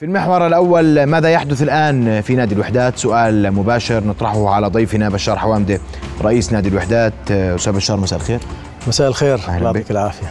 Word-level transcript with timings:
في 0.00 0.06
المحور 0.06 0.46
الأول 0.46 1.04
ماذا 1.04 1.28
يحدث 1.28 1.62
الآن 1.62 2.20
في 2.20 2.34
نادي 2.34 2.54
الوحدات؟ 2.54 2.98
سؤال 2.98 3.52
مباشر 3.52 4.04
نطرحه 4.04 4.48
على 4.48 4.66
ضيفنا 4.66 5.08
بشار 5.08 5.38
حوامدة 5.38 5.80
رئيس 6.22 6.52
نادي 6.52 6.68
الوحدات. 6.68 7.30
أستاذ 7.30 7.72
بشار 7.72 8.00
مساء 8.00 8.18
الخير. 8.18 8.40
مساء 8.88 9.08
الخير. 9.08 9.34
الله 9.34 9.66
يعطيك 9.66 9.90
العافية. 9.90 10.26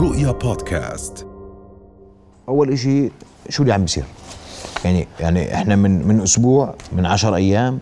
رؤيا 0.00 0.32
بودكاست. 0.32 1.26
أول 2.48 2.72
إشي 2.72 3.10
شو 3.48 3.62
اللي 3.62 3.74
عم 3.74 3.82
بيصير؟ 3.82 4.04
يعني 4.84 5.08
يعني 5.20 5.54
إحنا 5.54 5.76
من 5.76 6.08
من 6.08 6.20
أسبوع 6.20 6.74
من 6.92 7.06
عشر 7.06 7.34
أيام 7.34 7.78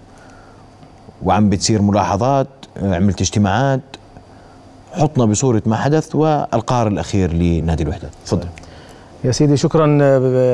وعم 1.23 1.51
بتصير 1.51 1.83
ملاحظات 1.83 2.49
عملت 2.83 3.21
اجتماعات 3.21 3.81
حطنا 4.93 5.25
بصورة 5.25 5.63
ما 5.67 5.77
حدث 5.77 6.15
والقرار 6.15 6.87
الأخير 6.87 7.33
لنادي 7.33 7.83
الوحدة. 7.83 8.11
تفضل. 8.27 8.47
يا 9.25 9.33
سيدي 9.33 9.57
شكرا 9.57 9.87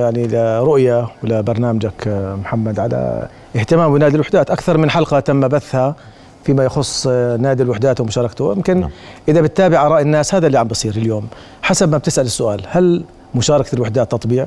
يعني 0.01 0.27
لرؤية 0.27 1.09
ولبرنامجك 1.23 2.09
محمد 2.43 2.81
على 2.81 3.29
اهتمام 3.57 3.95
بنادي 3.95 4.15
الوحدات. 4.15 4.51
أكثر 4.51 4.79
من 4.79 4.91
حلقة 4.91 5.21
تم 5.21 5.49
بثها 5.49 5.97
فيما 6.45 6.65
يخص 6.65 7.07
نادي 7.07 7.63
الوحدات 7.63 8.01
ومشاركته. 8.01 8.53
يمكن 8.53 8.81
نعم. 8.81 8.91
إذا 9.29 9.41
بتتابع 9.41 9.87
آراء 9.87 10.03
الناس 10.03 10.35
هذا 10.35 10.47
اللي 10.47 10.59
عم 10.59 10.69
بصير 10.69 10.97
اليوم. 10.97 11.29
حسب 11.63 11.91
ما 11.91 11.99
بتسأل 11.99 12.27
السؤال 12.27 12.63
هل 12.69 13.05
مشاركة 13.35 13.75
الوحدات 13.75 14.13
تطبيع؟ 14.13 14.47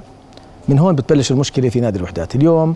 من 0.67 0.79
هون 0.79 0.95
بتبلش 0.95 1.31
المشكلة 1.31 1.69
في 1.69 1.79
نادي 1.79 1.97
الوحدات. 1.97 2.35
اليوم 2.35 2.75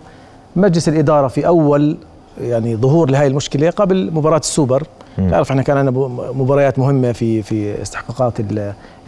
مجلس 0.56 0.88
الإدارة 0.88 1.28
في 1.28 1.46
أول 1.46 1.96
يعني 2.40 2.76
ظهور 2.76 3.10
لهي 3.10 3.26
المشكلة 3.26 3.70
قبل 3.70 4.10
مباراة 4.12 4.38
السوبر. 4.38 4.82
تعرف 5.16 5.50
إحنا 5.50 5.62
كان 5.62 5.76
عندنا 5.76 6.08
مباريات 6.32 6.78
مهمة 6.78 7.12
في 7.12 7.42
في 7.42 7.82
استحقاقات 7.82 8.32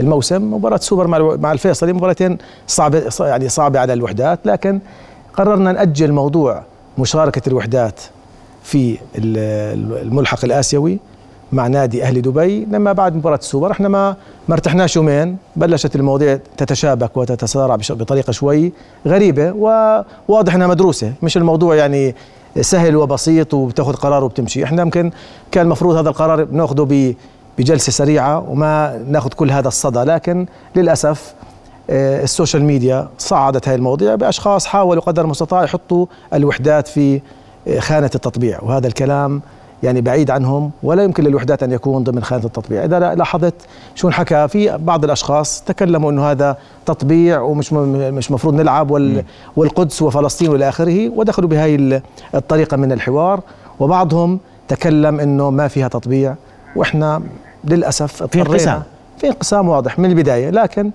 الموسم 0.00 0.54
مباراة 0.54 0.76
سوبر 0.76 1.06
مع 1.06 1.18
مع 1.18 1.52
الفيصلي 1.52 1.92
مباراتين 1.92 2.38
صعبه 2.66 3.02
يعني 3.20 3.48
صعبة 3.48 3.80
على 3.80 3.92
الوحدات 3.92 4.38
لكن 4.44 4.80
قررنا 5.34 5.72
نأجل 5.72 6.12
موضوع 6.12 6.62
مشاركة 6.98 7.48
الوحدات 7.48 8.00
في 8.62 8.98
الملحق 9.16 10.44
الآسيوي 10.44 10.98
مع 11.52 11.66
نادي 11.66 12.02
أهلي 12.02 12.20
دبي 12.20 12.64
لما 12.70 12.92
بعد 12.92 13.16
مباراة 13.16 13.36
السوبر 13.38 13.70
إحنا 13.70 13.88
ما 13.88 14.16
ما 14.48 14.54
ارتحناش 14.54 14.96
يومين 14.96 15.36
بلشت 15.56 15.96
المواضيع 15.96 16.38
تتشابك 16.56 17.16
وتتسارع 17.16 17.76
بطريقة 17.90 18.30
شوي 18.30 18.72
غريبة 19.06 19.52
وواضح 19.52 20.54
إنها 20.54 20.66
مدروسة 20.66 21.12
مش 21.22 21.36
الموضوع 21.36 21.74
يعني 21.74 22.14
سهل 22.60 22.96
وبسيط 22.96 23.54
وبتاخذ 23.54 23.92
قرار 23.92 24.24
وبتمشي. 24.24 24.64
إحنا 24.64 24.82
يمكن 24.82 25.10
كان 25.52 25.64
المفروض 25.64 25.96
هذا 25.96 26.08
القرار 26.08 26.44
بناخذه 26.44 27.14
بجلسة 27.58 27.92
سريعة 27.92 28.50
وما 28.50 29.04
ناخذ 29.08 29.28
كل 29.28 29.50
هذا 29.50 29.68
الصدى. 29.68 29.98
لكن 29.98 30.46
للأسف 30.76 31.34
آه، 31.90 32.22
السوشيال 32.22 32.62
ميديا 32.64 33.08
صعدت 33.18 33.68
هذه 33.68 33.74
المواضيع 33.74 34.14
بأشخاص 34.14 34.66
حاولوا 34.66 35.02
قدر 35.02 35.24
المستطاع 35.24 35.64
يحطوا 35.64 36.06
الوحدات 36.34 36.88
في 36.88 37.20
آه، 37.68 37.78
خانة 37.78 38.10
التطبيع. 38.14 38.58
وهذا 38.62 38.86
الكلام 38.86 39.42
يعني 39.82 40.00
بعيد 40.00 40.30
عنهم 40.30 40.70
ولا 40.82 41.04
يمكن 41.04 41.24
للوحدات 41.24 41.62
أن 41.62 41.72
يكون 41.72 42.04
ضمن 42.04 42.22
خانة 42.24 42.44
التطبيع، 42.44 42.84
إذا 42.84 42.98
لاحظت 42.98 43.54
شو 43.94 44.08
انحكى 44.08 44.48
في 44.48 44.78
بعض 44.78 45.04
الأشخاص 45.04 45.62
تكلموا 45.62 46.10
إنه 46.10 46.30
هذا 46.30 46.56
تطبيع 46.86 47.40
ومش 47.40 47.72
مش 47.72 48.30
مفروض 48.30 48.54
نلعب 48.54 48.90
وال 48.90 49.24
والقدس 49.56 50.02
وفلسطين 50.02 50.48
والى 50.48 50.68
آخره 50.68 51.08
ودخلوا 51.08 51.48
بهاي 51.48 52.02
الطريقة 52.34 52.76
من 52.76 52.92
الحوار 52.92 53.40
وبعضهم 53.80 54.38
تكلم 54.68 55.20
إنه 55.20 55.50
ما 55.50 55.68
فيها 55.68 55.88
تطبيع 55.88 56.34
وإحنا 56.76 57.22
للأسف 57.64 58.22
في 58.22 58.40
انقسام. 58.40 58.82
في 59.18 59.26
انقسام 59.26 59.68
واضح 59.68 59.98
من 59.98 60.10
البداية 60.10 60.50
لكن 60.50 60.90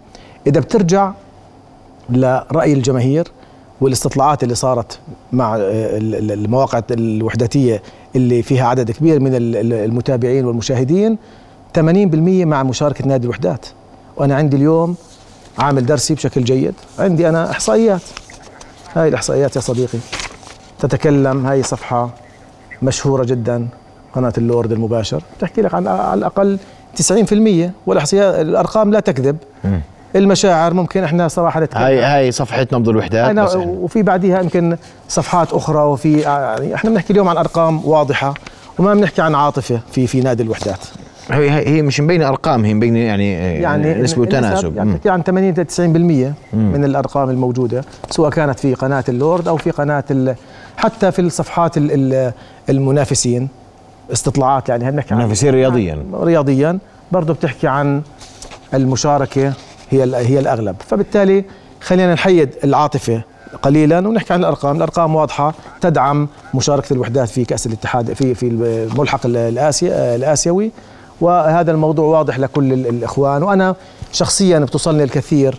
إذا 0.47 0.59
بترجع 0.59 1.11
لرأي 2.09 2.73
الجماهير 2.73 3.27
والاستطلاعات 3.83 4.43
اللي 4.43 4.55
صارت 4.55 4.99
مع 5.31 5.57
المواقع 5.59 6.81
الوحداتيه 6.91 7.81
اللي 8.15 8.41
فيها 8.43 8.67
عدد 8.67 8.91
كبير 8.91 9.19
من 9.19 9.31
المتابعين 9.35 10.45
والمشاهدين 10.45 11.17
80% 11.77 11.81
مع 12.45 12.63
مشاركة 12.63 13.05
نادي 13.05 13.25
الوحدات. 13.25 13.65
وأنا 14.17 14.35
عندي 14.35 14.57
اليوم 14.57 14.95
عامل 15.57 15.85
درسي 15.85 16.13
بشكل 16.13 16.43
جيد. 16.43 16.73
عندي 16.99 17.29
أنا 17.29 17.51
إحصائيات. 17.51 18.01
هاي 18.93 19.07
الإحصائيات 19.07 19.55
يا 19.55 19.61
صديقي. 19.61 19.99
تتكلم 20.79 21.45
هاي 21.45 21.63
صفحة 21.63 22.09
مشهورة 22.81 23.23
جدا 23.23 23.67
قناة 24.15 24.33
اللورد 24.37 24.71
المباشر. 24.71 25.23
تحكي 25.39 25.61
لك 25.61 25.73
عن 25.73 25.87
على 25.87 26.19
الأقل 26.19 26.57
90% 26.95 27.71
والاحصائيات 27.87 28.35
الأرقام 28.39 28.91
لا 28.91 28.99
تكذب. 28.99 29.37
المشاعر 30.15 30.73
ممكن 30.73 31.03
إحنا 31.03 31.27
صراحة 31.27 31.59
نتكلم. 31.59 31.83
هاي 31.83 32.01
هاي 32.01 32.31
صفحه 32.31 32.67
نبض 32.73 32.89
الوحدات 32.89 33.35
بس 33.35 33.55
وفي 33.55 34.03
بعديها 34.03 34.41
يمكن 34.41 34.77
صفحات 35.09 35.53
أخرى 35.53 35.83
وفي 35.83 36.19
يعني 36.19 36.75
إحنا 36.75 36.89
بنحكي 36.89 37.13
اليوم 37.13 37.27
عن 37.27 37.37
أرقام 37.37 37.85
واضحة 37.85 38.33
وما 38.79 38.93
بنحكي 38.93 39.21
عن 39.21 39.35
عاطفة 39.35 39.79
في 39.91 40.07
في 40.07 40.21
نادي 40.21 40.43
الوحدات. 40.43 40.79
هي 41.31 41.49
هي 41.67 41.81
مش 41.81 41.99
مبينة 42.01 42.27
أرقام 42.27 42.65
هي 42.65 42.73
مبينة 42.73 42.99
يعني 42.99 43.33
يعني 43.61 43.93
نسبة 43.93 44.21
وتناسب. 44.21 44.77
يعني 44.77 44.91
بتحكي 44.91 45.09
عن 45.09 45.23
80 45.23 45.53
ل 45.53 45.65
90% 45.65 46.53
من 46.53 46.83
الأرقام 46.85 47.29
الموجودة 47.29 47.83
سواء 48.09 48.29
كانت 48.29 48.59
في 48.59 48.73
قناة 48.73 49.03
اللورد 49.09 49.47
أو 49.47 49.57
في 49.57 49.71
قناة 49.71 50.03
حتى 50.77 51.11
في 51.11 51.19
الصفحات 51.19 51.73
المنافسين 52.69 53.49
استطلاعات 54.13 54.69
يعني 54.69 54.91
بنحكي 54.91 55.15
منافسين 55.15 55.53
رياضيا. 55.53 56.03
رياضيا. 56.21 56.79
برضه 57.11 57.33
بتحكي 57.33 57.67
عن 57.67 58.01
المشاركة 58.73 59.53
هي 59.93 60.15
هي 60.15 60.39
الأغلب. 60.39 60.75
فبالتالي 60.87 61.43
خلينا 61.81 62.13
نحيد 62.13 62.49
العاطفة 62.63 63.21
قليلا 63.61 64.07
ونحكي 64.07 64.33
عن 64.33 64.39
الأرقام، 64.39 64.77
الأرقام 64.77 65.15
واضحة 65.15 65.53
تدعم 65.81 66.27
مشاركة 66.53 66.93
الوحدات 66.93 67.29
في 67.29 67.45
كأس 67.45 67.67
الاتحاد 67.67 68.13
في 68.13 68.35
في 68.35 68.47
الملحق 68.47 69.25
الآسيا 69.25 70.15
الآسيوي. 70.15 70.71
وهذا 71.21 71.71
الموضوع 71.71 72.17
واضح 72.17 72.39
لكل 72.39 72.73
الإخوان. 72.73 73.43
وأنا 73.43 73.75
شخصيا 74.11 74.59
بتوصلني 74.59 75.03
الكثير 75.03 75.55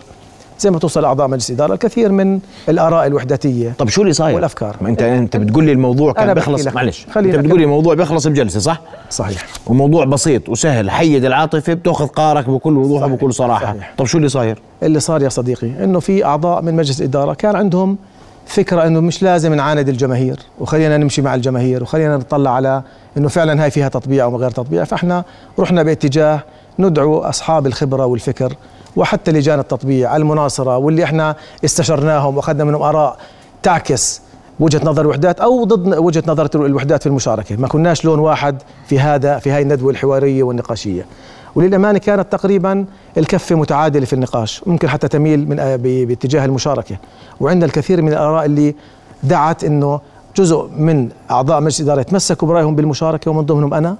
زي 0.59 0.71
ما 0.71 0.79
توصل 0.79 1.05
أعضاء 1.05 1.27
مجلس 1.27 1.49
الاداره 1.49 1.73
الكثير 1.73 2.11
من 2.11 2.39
الآراء 2.69 3.07
الوحدتية 3.07 3.73
طب 3.77 3.89
شو 3.89 4.01
اللي 4.01 4.13
صاير؟ 4.13 4.35
والأفكار. 4.35 4.75
ما 4.81 4.89
انت 4.89 5.01
أنت 5.01 5.37
بتقول 5.37 5.65
لي 5.65 5.71
الموضوع 5.71 6.13
كان 6.13 6.33
بيخلص 6.33 6.67
معلش. 6.67 7.05
أنت 7.17 7.35
بتقول 7.35 7.59
لي 7.59 7.63
الموضوع 7.65 7.93
بيخلص 7.93 8.27
بجلسة 8.27 8.59
صح؟ 8.59 8.81
صحيح. 9.09 9.45
وموضوع 9.67 10.05
بسيط 10.05 10.49
وسهل. 10.49 10.91
حيد 10.91 11.25
العاطفة 11.25 11.73
بتأخذ 11.73 12.07
قرارك 12.07 12.49
بكل 12.49 12.77
وضوح 12.77 13.03
وبكل 13.03 13.33
صراحة. 13.33 13.65
صحيح. 13.65 13.93
طب 13.97 14.05
شو 14.05 14.17
اللي 14.17 14.29
صاير؟ 14.29 14.59
اللي 14.83 14.99
صار 14.99 15.21
يا 15.21 15.29
صديقي 15.29 15.67
إنه 15.83 15.99
في 15.99 16.25
أعضاء 16.25 16.61
من 16.61 16.73
مجلس 16.73 16.99
الاداره 16.99 17.33
كان 17.33 17.55
عندهم 17.55 17.97
فكرة 18.45 18.87
إنه 18.87 18.99
مش 18.99 19.23
لازم 19.23 19.53
نعاند 19.53 19.89
الجماهير 19.89 20.39
وخلينا 20.59 20.97
نمشي 20.97 21.21
مع 21.21 21.35
الجماهير 21.35 21.83
وخلينا 21.83 22.17
نطلع 22.17 22.51
على 22.51 22.83
إنه 23.17 23.27
فعلا 23.27 23.63
هاي 23.63 23.71
فيها 23.71 23.89
تطبيع 23.89 24.25
وغير 24.25 24.51
تطبيع. 24.51 24.83
فإحنا 24.83 25.23
رحنا 25.59 25.83
باتجاه 25.83 26.43
ندعو 26.79 27.19
أصحاب 27.19 27.67
الخبرة 27.67 28.05
والفكر 28.05 28.53
وحتى 28.95 29.31
لجان 29.31 29.59
التطبيع 29.59 30.15
المناصرة 30.15 30.77
واللي 30.77 31.03
إحنا 31.03 31.35
استشرناهم 31.65 32.37
وأخذنا 32.37 32.63
منهم 32.63 32.81
آراء 32.81 33.17
تعكس 33.63 34.21
وجهة 34.59 34.81
نظر 34.83 35.01
الوحدات 35.01 35.39
أو 35.39 35.63
ضد 35.63 35.97
وجهة 35.97 36.23
نظر 36.27 36.49
الوحدات 36.55 37.03
في 37.03 37.09
المشاركة، 37.09 37.55
ما 37.55 37.67
كناش 37.67 38.05
لون 38.05 38.19
واحد 38.19 38.61
في 38.87 38.99
هذا 38.99 39.37
في 39.37 39.51
هاي 39.51 39.61
الندوة 39.61 39.91
الحوارية 39.91 40.43
والنقاشية. 40.43 41.05
وللأمانة 41.55 41.99
كانت 41.99 42.31
تقريبا 42.31 42.85
الكفة 43.17 43.55
متعادلة 43.55 44.05
في 44.05 44.13
النقاش، 44.13 44.61
ممكن 44.65 44.89
حتى 44.89 45.07
تميل 45.07 45.49
من 45.49 45.55
باتجاه 46.07 46.45
المشاركة، 46.45 46.97
وعندنا 47.39 47.65
الكثير 47.65 48.01
من 48.01 48.09
الآراء 48.13 48.45
اللي 48.45 48.75
دعت 49.23 49.63
إنه 49.63 49.99
جزء 50.35 50.69
من 50.77 51.09
أعضاء 51.31 51.61
مجلس 51.61 51.79
الاداره 51.79 52.01
يتمسكوا 52.01 52.47
برأيهم 52.47 52.75
بالمشاركة 52.75 53.31
ومن 53.31 53.41
ضمنهم 53.41 53.73
أنا 53.73 53.95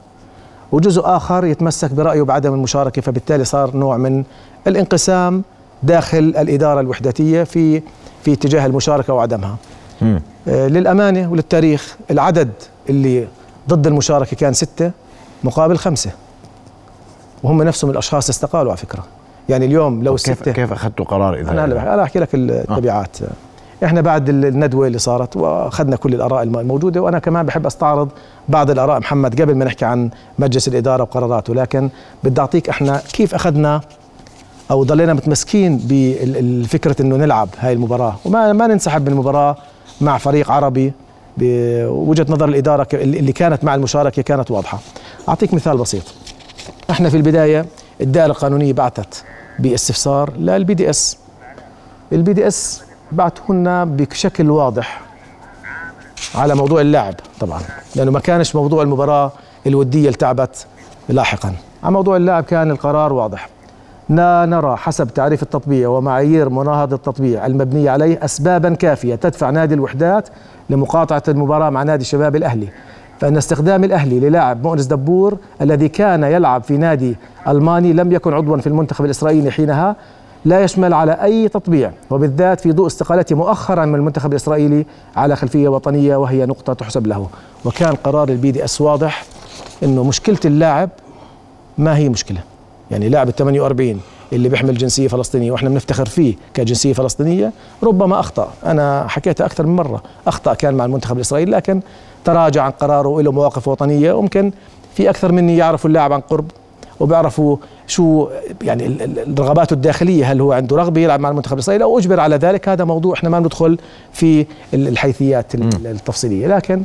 وجزء 0.76 1.02
آخر 1.06 1.46
يتمسك 1.46 1.92
برأيه 1.92 2.22
بعدم 2.22 2.54
المشاركة 2.54 3.02
فبالتالي 3.02 3.46
صار 3.46 3.76
نوع 3.78 3.98
من 3.98 4.24
الانقسام 4.68 5.44
داخل 5.84 6.18
الإدارة 6.18 6.80
الوحداتيه 6.80 7.44
في 7.44 7.82
في 8.24 8.34
اتجاه 8.34 8.66
المشاركة 8.66 9.14
وعدمها. 9.14 9.56
م. 10.02 10.18
آه 10.48 10.68
للأمانة 10.68 11.32
وللتاريخ 11.32 11.98
العدد 12.12 12.50
اللي 12.90 13.28
ضد 13.70 13.88
المشاركة 13.88 14.36
كان 14.38 14.54
ستة 14.54 14.92
مقابل 15.44 15.78
خمسة. 15.78 16.12
وهم 17.44 17.64
نفسهم 17.64 17.92
الأشخاص 17.92 18.30
استقالوا 18.30 18.72
على 18.72 18.78
فكرة. 18.78 19.04
يعني 19.50 19.66
اليوم 19.66 20.04
لو 20.04 20.16
كيف 20.16 20.30
الستة 20.30 20.52
كيف 20.52 20.72
أخذتوا 20.72 21.06
قرار 21.06 21.40
إذا 21.40 21.52
أنا 21.52 21.94
أنا 21.94 22.04
أحكي 22.04 22.20
لك 22.20 22.30
التبعات 22.34 23.22
آه. 23.22 23.28
إحنا 23.84 24.02
بعد 24.02 24.30
الندوة 24.30 24.88
اللي 24.88 25.00
صارت 25.00 25.38
وأخذنا 25.38 25.96
كل 25.96 26.14
الأراء 26.14 26.44
الموجودة 26.44 27.02
وأنا 27.02 27.20
كمان 27.20 27.46
بحب 27.46 27.66
أستعرض 27.66 28.10
بعض 28.50 28.70
الأراء 28.70 29.00
محمد 29.00 29.42
قبل 29.42 29.56
ما 29.56 29.66
نحكي 29.66 29.86
عن 29.86 30.10
مجلس 30.40 30.68
الإدارة 30.68 31.04
وقراراته 31.04 31.56
لكن 31.56 31.90
بدي 32.24 32.42
أعطيك 32.42 32.70
إحنا 32.70 33.02
كيف 33.14 33.36
أخذنا 33.36 33.82
أو 34.72 34.84
ضلينا 34.84 35.14
متمسكين 35.14 35.82
بفكره 35.90 36.96
إنه 37.02 37.16
نلعب 37.16 37.50
هاي 37.60 37.74
المباراة. 37.74 38.16
وما 38.26 38.54
ما 38.54 38.68
ننسحب 38.68 39.02
من 39.02 39.08
المباراة 39.08 39.56
مع 40.02 40.18
فريق 40.18 40.52
عربي 40.52 40.94
بوجهه 41.38 42.26
نظر 42.30 42.50
الإدارة 42.50 42.88
اللي 42.94 43.32
كانت 43.32 43.64
مع 43.64 43.76
المشاركة 43.76 44.22
كانت 44.22 44.52
واضحة. 44.52 44.80
أعطيك 45.30 45.54
مثال 45.54 45.78
بسيط. 45.78 46.04
إحنا 46.90 47.10
في 47.10 47.18
البداية 47.18 47.66
الدائرة 48.02 48.32
القانونية 48.32 48.74
بعثت 48.74 49.24
بإستفسار 49.60 50.34
لل 50.38 50.74
BDS. 50.74 51.18
ال 52.12 52.34
BDS 52.34 52.85
لنا 53.50 53.86
بشكل 53.86 54.50
واضح 54.52 55.02
على 56.36 56.56
موضوع 56.56 56.82
اللاعب 56.82 57.14
طبعا 57.40 57.62
لأنه 57.96 58.12
ما 58.12 58.20
كانش 58.20 58.56
موضوع 58.56 58.84
المباراة 58.84 59.32
الودية 59.68 60.06
اللي 60.06 60.18
تبعت 60.18 60.66
لاحقا. 61.10 61.54
على 61.84 61.94
موضوع 61.94 62.16
اللاعب 62.18 62.44
كان 62.44 62.72
القرار 62.72 63.14
واضح. 63.14 63.50
لا 64.10 64.46
نرى 64.46 64.76
حسب 64.78 65.14
تعريف 65.14 65.44
التطبيع 65.44 65.90
ومعايير 65.90 66.50
مناهضة 66.50 66.96
التطبيع 66.96 67.46
المبنية 67.46 67.92
عليه 67.92 68.26
أسبابا 68.26 68.74
كافية 68.74 69.16
تدفع 69.16 69.50
نادي 69.50 69.74
الوحدات 69.74 70.30
لمقاطعة 70.70 71.24
المباراة 71.28 71.70
مع 71.70 71.84
نادي 71.84 72.02
الشباب 72.02 72.36
الأهلي. 72.36 72.68
فإن 73.20 73.38
استخدام 73.38 73.84
الأهلي 73.84 74.20
للاعب 74.20 74.64
مؤنس 74.64 74.86
دبور 74.86 75.38
الذي 75.62 75.90
كان 75.90 76.24
يلعب 76.24 76.64
في 76.64 76.78
نادي 76.78 77.16
ألماني 77.48 77.94
لم 77.94 78.12
يكن 78.12 78.34
عضوا 78.34 78.58
في 78.58 78.68
المنتخب 78.68 79.06
الإسرائيلي 79.06 79.52
حينها 79.52 79.96
لا 80.46 80.64
يشمل 80.64 80.94
على 80.94 81.12
أي 81.12 81.50
تطبيع 81.50 81.92
وبالذات 82.10 82.62
في 82.62 82.72
ضوء 82.72 82.88
استقالته 82.88 83.36
مؤخرا 83.36 83.86
من 83.86 83.96
المنتخب 83.96 84.32
الإسرائيلي 84.32 84.86
على 85.16 85.36
خلفية 85.36 85.70
وطنية 85.70 86.16
وهي 86.16 86.46
نقطة 86.46 86.74
تحسب 86.74 87.08
له. 87.08 87.28
وكان 87.66 87.96
قرار 87.96 88.30
البي 88.30 88.52
دي 88.52 88.64
أس 88.64 88.82
واضح 88.82 89.26
أنه 89.84 90.04
مشكلة 90.04 90.40
اللاعب 90.46 90.90
ما 91.78 91.98
هي 91.98 92.10
مشكلة. 92.10 92.40
يعني 92.92 93.10
لاعب 93.10 93.30
ال 93.30 93.36
48 93.36 94.02
اللي 94.34 94.50
بيحمل 94.50 94.78
جنسية 94.78 95.08
فلسطينية 95.08 95.52
وإحنا 95.52 95.70
بنفتخر 95.70 96.06
فيه 96.06 96.36
كجنسية 96.54 96.94
فلسطينية 96.94 97.52
ربما 97.84 98.20
أخطأ. 98.20 98.54
أنا 98.66 99.08
حكيتها 99.08 99.46
أكثر 99.46 99.66
من 99.66 99.76
مرة 99.76 100.04
أخطأ 100.28 100.54
كان 100.54 100.74
مع 100.74 100.86
المنتخب 100.86 101.16
الإسرائيلي 101.16 101.52
لكن 101.52 101.82
تراجع 102.26 102.64
عن 102.64 102.72
قراره 102.72 103.08
وله 103.10 103.32
مواقف 103.32 103.68
وطنية. 103.68 104.14
وممكن 104.14 104.52
في 104.96 105.10
أكثر 105.10 105.32
مني 105.32 105.58
يعرفوا 105.58 105.88
اللاعب 105.90 106.14
عن 106.14 106.20
قرب 106.20 106.52
وبيعرفوا 107.00 107.58
شو 107.88 108.30
يعني 108.62 108.98
رغباته 109.40 109.74
الداخلية 109.74 110.32
هل 110.32 110.42
هو 110.42 110.54
عنده 110.54 110.76
رغبة 110.76 111.02
يلعب 111.02 111.20
مع 111.20 111.30
المنتخب 111.30 111.54
الإسرائيلي؟ 111.54 111.84
أو 111.84 112.00
أجبر 112.00 112.20
على 112.20 112.36
ذلك. 112.36 112.70
هذا 112.70 112.84
موضوع 112.84 113.14
إحنا 113.14 113.30
ما 113.30 113.40
ندخل 113.40 113.78
في 114.14 114.46
الحيثيات 114.74 115.56
التفصيلية. 115.56 116.48
لكن 116.48 116.84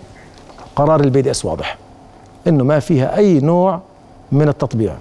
قرار 0.76 1.00
ال 1.00 1.22
BDS 1.22 1.44
واضح 1.44 1.79
إنه 2.47 2.64
ما 2.64 2.79
فيها 2.79 3.17
أي 3.17 3.41
نوع 3.41 3.81
من 4.32 4.49
التطبيع. 4.49 4.94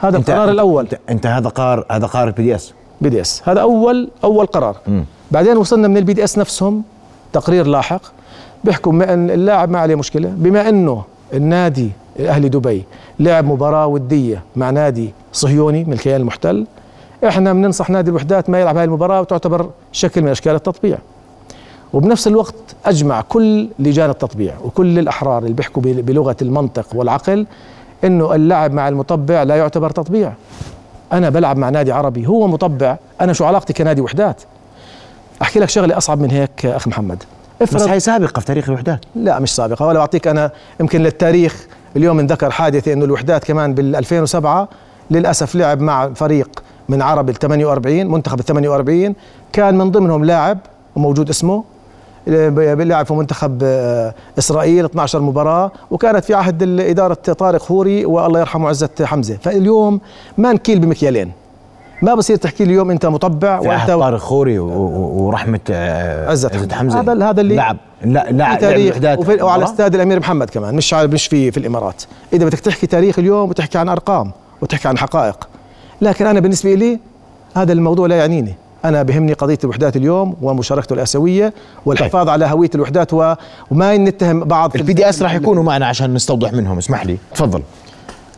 هذا 0.00 0.16
القرار 0.16 0.50
الأول. 0.50 0.84
انت, 0.84 0.98
أنت 1.10 1.26
هذا 1.26 1.48
قرار 1.48 1.84
هذا 1.90 2.06
قرار 2.06 2.28
البي 2.28 2.42
دي 2.42 2.54
إس؟ 2.54 2.72
بي 3.00 3.08
دي 3.08 3.20
إس. 3.20 3.42
هذا 3.44 3.60
اول 3.60 4.10
أول 4.24 4.46
قرار. 4.46 4.76
م. 4.86 5.02
بعدين 5.30 5.56
وصلنا 5.56 5.88
من 5.88 5.96
ال 5.96 6.12
BDS 6.12 6.38
نفسهم 6.38 6.82
تقرير 7.32 7.66
لاحق 7.66 8.02
بيحكوا 8.64 8.92
إن 8.92 9.30
اللاعب 9.30 9.70
ما 9.70 9.78
عليه 9.78 9.94
مشكلة 9.94 10.28
بما 10.36 10.68
إنه 10.68 11.04
النادي 11.34 11.90
الاهلي 12.18 12.48
دبي. 12.48 12.84
لعب 13.20 13.44
مباراة 13.44 13.86
ودية 13.86 14.42
مع 14.56 14.70
نادي 14.70 15.10
صهيوني 15.32 15.84
من 15.84 15.92
الكيان 15.92 16.20
المحتل. 16.20 16.66
إحنا 17.28 17.52
بننصح 17.52 17.90
نادي 17.90 18.10
الوحدات 18.10 18.50
ما 18.50 18.60
يلعب 18.60 18.76
هذه 18.76 18.84
المباراة 18.84 19.20
وتعتبر 19.20 19.70
شكل 19.92 20.22
من 20.22 20.28
أشكال 20.28 20.54
التطبيع. 20.54 20.98
وبنفس 21.92 22.26
الوقت 22.26 22.54
أجمع 22.86 23.20
كل 23.20 23.68
لجان 23.78 24.10
التطبيع 24.10 24.54
وكل 24.64 24.98
الأحرار 24.98 25.42
اللي 25.42 25.54
بيحكوا 25.54 25.82
بلغة 25.84 26.36
المنطق 26.42 26.86
والعقل 26.94 27.46
إنه 28.04 28.34
اللعب 28.34 28.72
مع 28.72 28.88
المطبع 28.88 29.42
لا 29.42 29.56
يعتبر 29.56 29.90
تطبيع. 29.90 30.32
أنا 31.12 31.30
بلعب 31.30 31.56
مع 31.56 31.70
نادي 31.70 31.92
عربي 31.92 32.26
هو 32.26 32.46
مطبع 32.46 32.96
أنا 33.20 33.32
شو 33.32 33.44
علاقتي 33.44 33.72
كنادي 33.72 34.00
وحدات؟ 34.00 34.42
أحكي 35.42 35.60
لك 35.60 35.68
شغلة 35.68 35.96
أصعب 35.96 36.20
من 36.20 36.30
هيك 36.30 36.66
أخ 36.66 36.88
محمد. 36.88 37.22
بس 37.60 37.82
هي 37.82 38.00
سابقة 38.00 38.40
في 38.40 38.46
تاريخ 38.46 38.68
الوحدات. 38.68 39.00
لا 39.14 39.38
مش 39.38 39.54
سابقة 39.54 39.86
ولا 39.86 39.98
بعطيك 39.98 40.28
أنا 40.28 40.50
يمكن 40.80 41.02
للتاريخ 41.02 41.66
اليوم 41.96 42.18
انذكر 42.18 42.50
حادثة 42.50 42.92
إنه 42.92 43.04
الوحدات 43.04 43.44
كمان 43.44 43.74
بال 43.74 43.96
2007 43.96 44.68
للأسف 45.10 45.54
لعب 45.54 45.80
مع 45.80 46.08
فريق 46.14 46.62
من 46.88 47.02
عرب 47.02 47.28
ال 47.28 47.34
48 47.34 48.06
منتخب 48.06 48.40
ال 48.40 48.44
48 48.44 49.14
كان 49.52 49.78
من 49.78 49.90
ضمنهم 49.90 50.24
لاعب 50.24 50.58
وموجود 50.96 51.28
اسمه 51.28 51.64
بيلعب 52.26 53.06
في 53.06 53.14
منتخب 53.14 53.58
آه، 53.62 54.14
إسرائيل 54.38 54.84
12 54.84 55.20
مباراة 55.20 55.70
وكانت 55.90 56.24
في 56.24 56.34
عهد 56.34 56.80
اداره 56.80 57.14
طارق 57.14 57.60
خوري 57.60 58.04
والله 58.04 58.40
يرحمه 58.40 58.68
عزة 58.68 58.88
حمزة. 59.02 59.36
فاليوم 59.42 60.00
ما 60.38 60.52
نكيل 60.52 60.78
بمكيالين. 60.78 61.32
ما 62.02 62.14
بصير 62.14 62.36
تحكي 62.36 62.64
لي 62.64 62.70
اليوم 62.70 62.90
انت 62.90 63.06
مطبع 63.06 63.58
وانت 63.58 63.90
طارق 63.90 64.18
خوري 64.18 64.58
ورحمة 64.58 65.60
آه، 65.70 66.30
عزت 66.30 66.72
حمزة. 66.72 67.00
هذا 67.00 67.30
هذا 67.30 67.40
اللي 67.40 67.56
لعب. 67.56 67.76
لا 68.04 68.26
لاعب 68.30 68.58
تاريخ 68.58 68.96
وعلى 69.42 69.64
استاد 69.64 69.94
الأمير 69.94 70.18
محمد 70.20 70.50
كمان. 70.50 70.74
مش 70.74 70.94
مش 70.94 71.26
في 71.26 71.50
في 71.50 71.56
الإمارات. 71.56 72.02
إذا 72.32 72.44
بدك 72.44 72.58
تحكي 72.58 72.86
تاريخ 72.86 73.18
اليوم 73.18 73.50
وتحكي 73.50 73.78
عن 73.78 73.88
أرقام 73.88 74.32
وتحكي 74.62 74.88
عن 74.88 74.98
حقائق. 74.98 75.48
لكن 76.00 76.26
أنا 76.26 76.40
بالنسبة 76.40 76.74
لي 76.74 77.00
هذا 77.56 77.72
الموضوع 77.72 78.06
لا 78.06 78.16
يعنيني. 78.16 78.54
أنا 78.84 79.02
بهمني 79.02 79.32
قضية 79.32 79.58
الوحدات 79.64 79.96
اليوم 79.96 80.36
ومشاركته 80.42 80.94
الآسيوية 80.94 81.54
والحفاظ 81.86 82.22
طيب. 82.22 82.28
على 82.28 82.44
هوية 82.44 82.70
الوحدات 82.74 83.14
وما 83.14 83.96
نتهم 83.96 84.44
بعض 84.44 84.76
ال 84.76 84.92
BDS 84.92 85.22
راح 85.22 85.34
يكونوا 85.34 85.62
معنا 85.62 85.86
عشان 85.86 86.14
نستوضح 86.14 86.52
منهم. 86.52 86.78
اسمح 86.78 87.06
لي. 87.06 87.16
تفضل. 87.34 87.62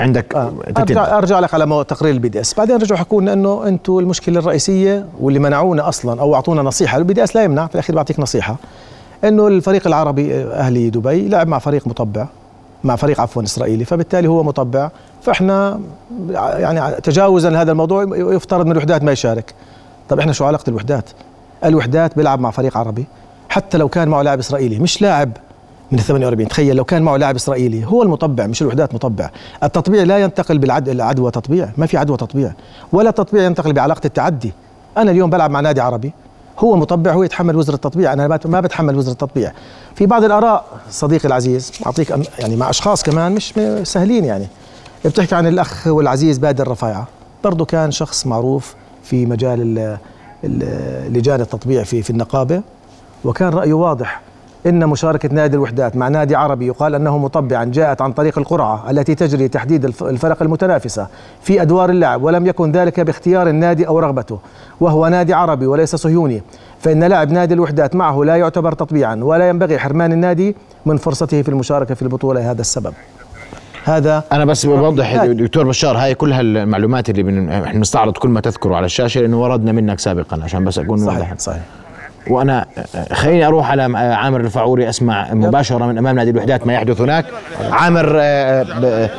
عندك 0.01 0.35
آه. 0.35 0.53
ارجع 0.79 1.19
أرجع 1.19 1.41
لك 1.41 1.55
على 1.55 1.85
تقرير 1.89 2.15
ال 2.15 2.22
B 2.22 2.29
DS 2.29 2.55
بعدين 2.55 2.77
رجعوا 2.77 2.99
حكوا 2.99 3.23
لنا 3.23 3.33
إنه 3.33 3.69
أنتم 3.69 3.99
المشكلة 3.99 4.39
الرئيسية 4.39 5.07
واللي 5.21 5.39
منعونا 5.39 5.89
أصلا 5.89 6.21
أو 6.21 6.35
أعطونا 6.35 6.63
نصيحة. 6.63 6.99
ال 6.99 7.15
BDS 7.15 7.37
لا 7.37 7.43
يمنع 7.43 7.67
في 7.67 7.75
الأخير 7.75 7.97
بعطيك 7.97 8.21
نصيحة. 8.21 8.57
إنه 9.25 9.47
الفريق 9.47 9.87
العربي 9.87 10.45
أهلي 10.45 10.91
دبي 10.91 11.29
لعب 11.29 11.49
مع 11.49 11.59
فريق 11.59 11.87
مطبع 11.87 12.27
مع 12.85 12.97
فريق 12.97 13.21
عفوا 13.21 13.43
إسرائيلي 13.43 13.85
فبالتالي 13.85 14.29
هو 14.29 14.43
مطبع. 14.43 14.91
فإحنا 15.23 15.81
يعني 16.35 17.01
تجاوزا 17.01 17.51
لهذا 17.51 17.73
الموضوع 17.73 18.07
يفترض 18.17 18.67
من 18.67 18.73
الوحدات 18.73 19.03
ما 19.03 19.13
يشارك. 19.13 19.55
طب 20.09 20.19
إحنا 20.19 20.33
شو 20.33 20.45
علاقة 20.45 20.65
الوحدات؟ 20.69 21.11
الوحدات 21.65 22.17
بيلعب 22.17 22.41
مع 22.41 22.51
فريق 22.51 22.77
عربي. 22.77 23.05
حتى 23.49 23.79
لو 23.79 23.89
كان 23.89 24.09
معه 24.09 24.23
لاعب 24.23 24.39
إسرائيلي 24.39 24.79
مش 24.79 25.03
لاعب 25.03 25.31
من 25.93 25.99
ال 25.99 26.05
48 26.05 26.49
تخيل 26.49 26.77
لو 26.77 26.85
كان 26.85 27.03
معه 27.03 27.17
لاعب 27.17 27.35
إسرائيلي 27.35 27.87
هو 27.87 28.03
المطبع 28.03 28.47
مش 28.47 28.63
الوحدات 28.63 28.95
مطبع. 28.95 29.31
التطبيع 29.63 30.03
لا 30.03 30.19
ينتقل 30.19 30.59
بالعدوى 30.59 31.31
تطبيع. 31.31 31.71
ما 31.77 31.87
في 31.87 31.97
عدوى 31.97 32.17
تطبيع. 32.17 32.53
ولا 32.93 33.09
التطبيع 33.09 33.43
ينتقل 33.43 33.73
بعلاقة 33.73 34.01
التعدي. 34.05 34.53
أنا 34.97 35.11
اليوم 35.11 35.31
بلعب 35.31 35.51
مع 35.51 35.61
نادي 35.61 35.81
عربي. 35.81 36.13
هو 36.59 36.77
مطبع 36.77 37.13
هو 37.13 37.23
يتحمل 37.23 37.57
وزر 37.57 37.75
التطبيع. 37.75 38.13
أنا 38.13 38.39
ما 38.45 38.61
بتحمل 38.61 38.97
وزر 38.97 39.13
التطبيع. 39.13 39.53
في 39.95 40.07
بعض 40.07 40.25
الآراء 40.25 40.65
صديقي 40.91 41.29
العزيز 41.29 41.73
أعطيك 41.87 42.11
يعني 42.39 42.57
مع 42.57 42.71
أشخاص 42.71 43.03
كمان 43.03 43.33
مش 43.33 43.55
سهلين 43.83 44.25
يعني. 44.25 44.47
بتحكي 45.05 45.35
عن 45.35 45.47
الأخ 45.47 45.87
والعزيز 45.87 46.39
بادر 46.39 46.69
رفايعه 46.69 47.07
برضه 47.45 47.65
كان 47.65 47.91
شخص 47.91 48.27
معروف 48.27 48.75
في 49.03 49.27
مجال 49.27 49.97
لجان 51.13 51.41
التطبيع 51.41 51.83
في 51.83 52.03
في 52.03 52.11
النقابة. 52.11 52.63
وكان 53.25 53.49
رأيه 53.49 53.73
واضح. 53.73 54.21
إن 54.69 54.87
مشاركة 54.87 55.29
نادي 55.35 55.57
الوحدات 55.57 55.97
مع 55.97 56.09
نادي 56.09 56.37
عربي 56.37 56.67
يقال 56.67 56.95
أنه 56.95 57.19
مطبعا 57.19 57.65
جاءت 57.65 58.03
عن 58.03 58.13
طريق 58.13 58.39
القرعة 58.39 58.91
التي 58.91 59.15
تجري 59.15 59.49
تحديد 59.49 59.85
الفرق 59.85 60.43
المتنافسة 60.43 61.07
في 61.43 61.63
أدوار 61.63 61.91
اللعب 61.91 62.23
ولم 62.23 62.47
يكن 62.47 62.73
ذلك 62.73 63.01
باختيار 63.01 63.49
النادي 63.49 63.89
أو 63.89 63.99
رغبته. 63.99 64.39
وهو 64.81 65.09
نادي 65.09 65.35
عربي 65.35 65.67
وليس 65.67 65.97
صهيوني 65.97 66.43
فإن 66.81 67.05
لعب 67.05 67.31
نادي 67.31 67.55
الوحدات 67.55 67.97
معه 67.97 68.25
لا 68.25 68.37
يعتبر 68.37 68.73
تطبيعا 68.73 69.15
ولا 69.15 69.49
ينبغي 69.49 69.79
حرمان 69.79 70.13
النادي 70.13 70.57
من 70.87 70.97
فرصته 70.97 71.43
في 71.43 71.49
المشاركة 71.49 71.95
في 71.95 72.03
البطولة 72.03 72.41
لهذا 72.41 72.61
السبب. 72.61 72.93
هذا 73.85 74.25
أنا 74.33 74.45
بس 74.45 74.67
بوضح 74.67 75.25
دكتور 75.25 75.69
بشار 75.69 75.97
هاي 75.97 76.15
كل 76.15 76.33
هالمعلومات 76.33 77.11
اللي 77.11 77.23
بن... 77.23 77.49
إحنا 77.49 77.73
بنستعرض 77.73 78.13
كل 78.13 78.29
ما 78.29 78.41
تذكره 78.41 78.77
على 78.77 78.87
الشاشة 78.87 79.21
لأنه 79.21 79.41
وردنا 79.41 79.73
منك 79.73 79.99
سابقا 79.99 80.41
عشان 80.43 80.65
بس 80.65 80.79
أكون 80.79 80.99
صحيح 80.99 81.19
واضح. 81.19 81.35
صحيح. 81.39 81.63
وأنا 82.31 82.67
خليني 83.13 83.47
أروح 83.47 83.71
على 83.71 83.83
عامر 83.99 84.41
الفعوري 84.41 84.89
أسمع 84.89 85.35
مباشرة 85.35 85.87
من 85.87 85.99
أمام 85.99 86.17
نادي 86.17 86.31
الوحدات 86.31 86.67
ما 86.67 86.73
يحدث 86.75 87.01
هناك. 87.01 87.25
عامر 87.71 88.17
آه، 88.21 89.11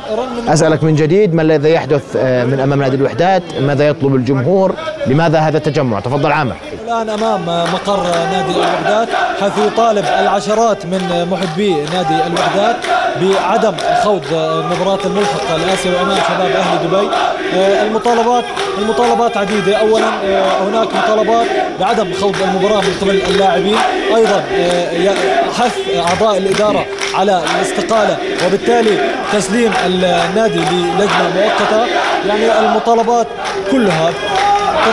أسألك 0.48 0.84
من 0.84 0.94
جديد 0.94 1.34
ما 1.34 1.42
الذي 1.42 1.70
يحدث 1.70 2.16
آه، 2.16 2.44
من 2.44 2.60
أمام 2.60 2.82
نادي 2.82 2.96
الوحدات؟ 2.96 3.42
ماذا 3.60 3.88
يطلب 3.88 4.14
الجمهور؟ 4.14 4.74
لماذا 5.06 5.38
هذا 5.38 5.56
التجمع؟ 5.58 6.00
تفضل 6.00 6.32
عامر. 6.32 6.56
الآن 6.84 7.08
أمام 7.08 7.40
مقر 7.72 8.02
نادي 8.32 8.52
الوحدات 8.56 9.08
حيث 9.40 9.52
يطالب 9.66 10.04
العشرات 10.20 10.86
من 10.86 11.28
محبي 11.30 11.72
نادي 11.72 12.26
الوحدات 12.26 12.76
بعدم 13.22 13.72
خوض 14.02 14.24
مباراة 14.72 14.98
الملحقة 15.06 15.56
الآسيوي 15.56 16.00
أمام 16.00 16.16
شباب 16.16 16.50
أهل 16.50 16.88
دبي. 16.88 17.08
آه، 17.56 17.86
المطالبات 17.86 18.44
المطالبات 18.78 19.36
عديدة. 19.36 19.76
أولا 19.76 20.06
آه، 20.06 20.68
هناك 20.68 20.88
مطالبات 21.04 21.46
بعدم 21.80 22.12
خوض 22.20 22.34
المباراة 22.42 22.80
من 22.80 22.96
قبل 23.00 23.22
اللاعبين. 23.30 23.76
أيضا 24.16 24.44
آه، 24.54 25.14
حث 25.58 25.78
أعضاء 25.96 26.38
الإدارة 26.38 26.84
على 27.14 27.42
الاستقالة 27.56 28.16
وبالتالي 28.46 28.98
تسليم 29.32 29.72
النادي 29.86 30.58
للجنة 30.58 31.30
مؤقتة 31.36 31.86
يعني 32.28 32.58
المطالبات 32.58 33.26
كلها 33.70 34.10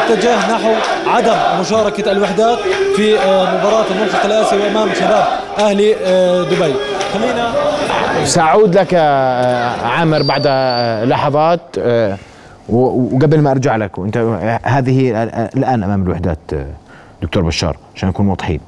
تتجه 0.08 0.36
نحو 0.36 0.74
عدم 1.08 1.36
مشاركة 1.62 2.12
الوحدات 2.12 2.58
في 2.96 3.14
مباراة 3.60 3.86
الملحق 3.92 4.26
الآسيوي 4.26 4.68
أمام 4.68 4.90
شباب 4.94 5.26
أهلي 5.60 5.94
دبي. 6.52 6.74
خلينا 7.14 7.54
سأعود 8.24 8.78
لك 8.78 8.94
آه، 8.94 9.88
عامر 9.88 10.22
بعد 10.24 10.44
آه، 10.48 11.06
لحظات 11.06 11.62
آه، 11.80 12.18
وقبل 12.70 13.42
ما 13.42 13.52
أرجع 13.52 13.76
لك 13.76 13.98
وأنت 13.98 14.18
هذه 14.64 15.12
الآن 15.58 15.84
أمام 15.84 16.04
الوحدات 16.04 16.40
دكتور 17.22 17.44
بشار 17.44 17.78
عشان 17.96 18.10
نكون 18.10 18.28
واضحين. 18.28 18.60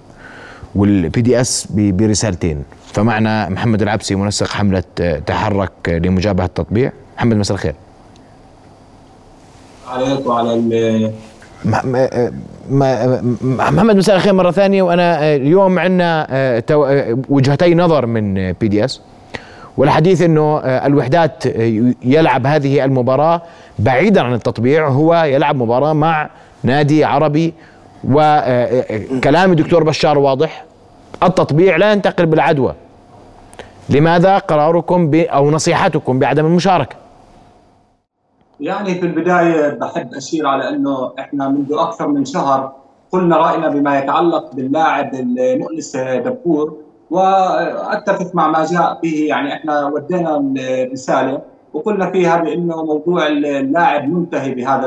وال 0.76 1.22
BDS 1.22 1.68
برسالتين. 1.72 2.64
فمعنا 2.94 3.50
محمد 3.50 3.82
العبسي 3.82 4.16
منسق 4.16 4.48
حملة 4.48 4.84
تحرك 5.26 5.72
لمجابهة 5.88 6.46
التطبيع. 6.46 6.92
محمد 7.18 7.36
مساء 7.36 7.56
الخير. 7.56 7.76
عليك 9.88 10.26
وعلى 10.26 11.12
محمد 13.42 13.96
مساء 13.96 14.16
الخير 14.16 14.34
مرة 14.34 14.52
ثانية. 14.52 14.82
وأنا 14.82 15.36
اليوم 15.36 15.80
عندنا 15.80 16.28
وجهتي 17.30 17.76
نظر 17.76 18.06
من 18.06 18.52
BDS 18.52 19.02
والحديث 19.78 20.22
إنه 20.22 20.58
الوحدات 20.60 21.46
يلعب 22.04 22.46
هذه 22.46 22.86
المباراة 22.86 23.42
بعيدا 23.80 24.22
عن 24.22 24.34
التطبيع. 24.34 24.88
هو 24.88 25.24
يلعب 25.24 25.56
مباراة 25.56 25.94
مع 25.94 26.30
نادي 26.64 27.04
عربي 27.04 27.54
وكلام 28.04 29.52
الدكتور 29.52 29.84
بشار 29.84 30.18
واضح. 30.18 30.66
التطبيع 31.24 31.78
لا 31.78 31.92
ينتقل 31.92 32.26
بالعدوى. 32.26 32.74
لماذا 33.90 34.38
قراركم 34.38 35.12
أو 35.16 35.52
نصيحتكم 35.52 36.20
بعدم 36.20 36.46
المشاركة؟ 36.46 36.96
يعني 38.60 38.96
في 38.96 39.06
البداية 39.06 39.70
بحب 39.70 40.14
أشير 40.14 40.48
على 40.48 40.70
أنه 40.70 41.12
إحنا 41.20 41.48
منذ 41.48 41.74
أكثر 41.74 42.08
من 42.08 42.26
شهر 42.26 42.72
قلنا 43.12 43.38
رأينا 43.38 43.68
بما 43.70 44.00
يتعلق 44.00 44.56
باللاعب 44.56 45.14
المؤنس 45.14 45.98
دبور 45.98 46.78
واتفق 47.12 48.36
مع 48.36 48.48
ما 48.48 48.66
جاء 48.66 49.00
به 49.04 49.26
يعني 49.30 49.54
إحنا 49.54 49.86
ودينا 49.86 50.38
الرساله 50.58 51.42
وقلنا 51.74 52.12
فيها 52.12 52.38
بأنه 52.38 52.84
موضوع 52.84 53.28
اللاعب 53.28 54.10
منتهي 54.10 54.54
بهذا 54.54 54.86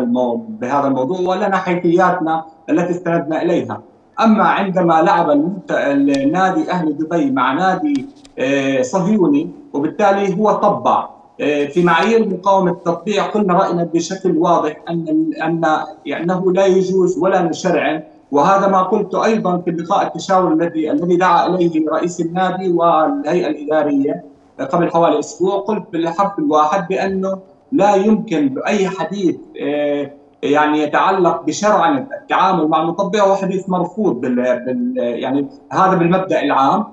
بهذا 0.49 0.87
الموضوع 0.87 1.21
ولنا 1.21 1.57
حيثياتنا 1.57 2.45
التي 2.71 2.91
استندنا 2.91 3.43
إليها. 3.43 3.83
أما 4.21 4.45
عندما 4.45 5.03
لعب 5.03 5.31
النادي 5.71 6.71
أهل 6.71 6.97
دبي 6.99 7.31
مع 7.31 7.53
نادي 7.53 8.07
آه، 8.39 8.83
صهيوني 8.83 9.51
وبالتالي 9.73 10.39
هو 10.39 10.53
طبع. 10.53 11.09
آه، 11.41 11.65
في 11.67 11.83
معايير 11.85 12.29
مقاومة 12.29 12.71
التطبيع 12.71 13.27
قلنا 13.27 13.55
رأينا 13.55 13.85
بشكل 13.85 14.39
واضح 14.39 14.77
أن 14.91 15.31
أن 15.43 15.65
أنه 16.07 16.53
لا 16.53 16.67
يجوز 16.67 17.19
ولا 17.19 17.43
نشرع. 17.43 18.03
وهذا 18.33 18.67
ما 18.69 18.83
قلت 18.83 19.15
أيضا 19.15 19.59
في 19.59 19.71
اللقاء 19.71 20.07
التشاور 20.07 20.53
الذي 20.53 20.91
الذي 20.91 21.17
دعا 21.17 21.47
إليه 21.47 21.89
رئيس 21.91 22.21
النادي 22.21 22.73
والهيئة 22.73 23.47
الإدارية. 23.47 24.32
قبل 24.61 24.90
حوالي 24.90 25.18
أسبوع 25.18 25.61
قلت 25.61 25.85
بالحرف 25.92 26.38
الواحد 26.38 26.88
بأنه 26.88 27.38
لا 27.73 27.94
يمكن 27.94 28.49
بأي 28.49 28.88
حديث 28.88 29.37
آه، 29.61 30.11
يعني 30.42 30.82
يتعلق 30.82 31.42
بشرعنه 31.42 32.06
التعامل 32.21 32.68
مع 32.68 32.82
المطبع 32.82 33.21
هو 33.21 33.35
حديث 33.35 33.68
مرفوض 33.68 34.21
بال, 34.21 34.35
بال 34.35 34.94
يعني 34.97 35.47
هذا 35.73 35.94
بالمبدأ 35.94 36.42
العام. 36.42 36.85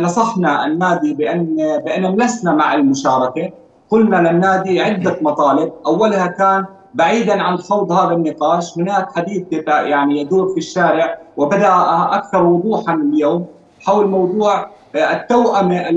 نصحنا 0.00 0.66
النادي 0.66 1.14
بان 1.14 1.56
بأن 1.84 2.16
لسنا 2.16 2.54
مع 2.54 2.74
المشاركة. 2.74 3.50
قلنا 3.90 4.16
للنادي 4.16 4.80
عدة 4.80 5.16
مطالب. 5.22 5.72
أولها 5.86 6.26
كان 6.26 6.64
بعيدا 6.94 7.42
عن 7.42 7.56
خوض 7.56 7.92
هذا 7.92 8.14
النقاش 8.14 8.78
هناك 8.78 9.12
حديث 9.16 9.42
يعني 9.68 10.20
يدور 10.20 10.48
في 10.48 10.58
الشارع 10.58 11.18
وبدأ 11.36 11.72
أكثر 12.12 12.42
وضوحا 12.42 12.94
اليوم 12.94 13.46
حول 13.80 14.06
موضوع 14.06 14.70
التوأمة 14.94 15.88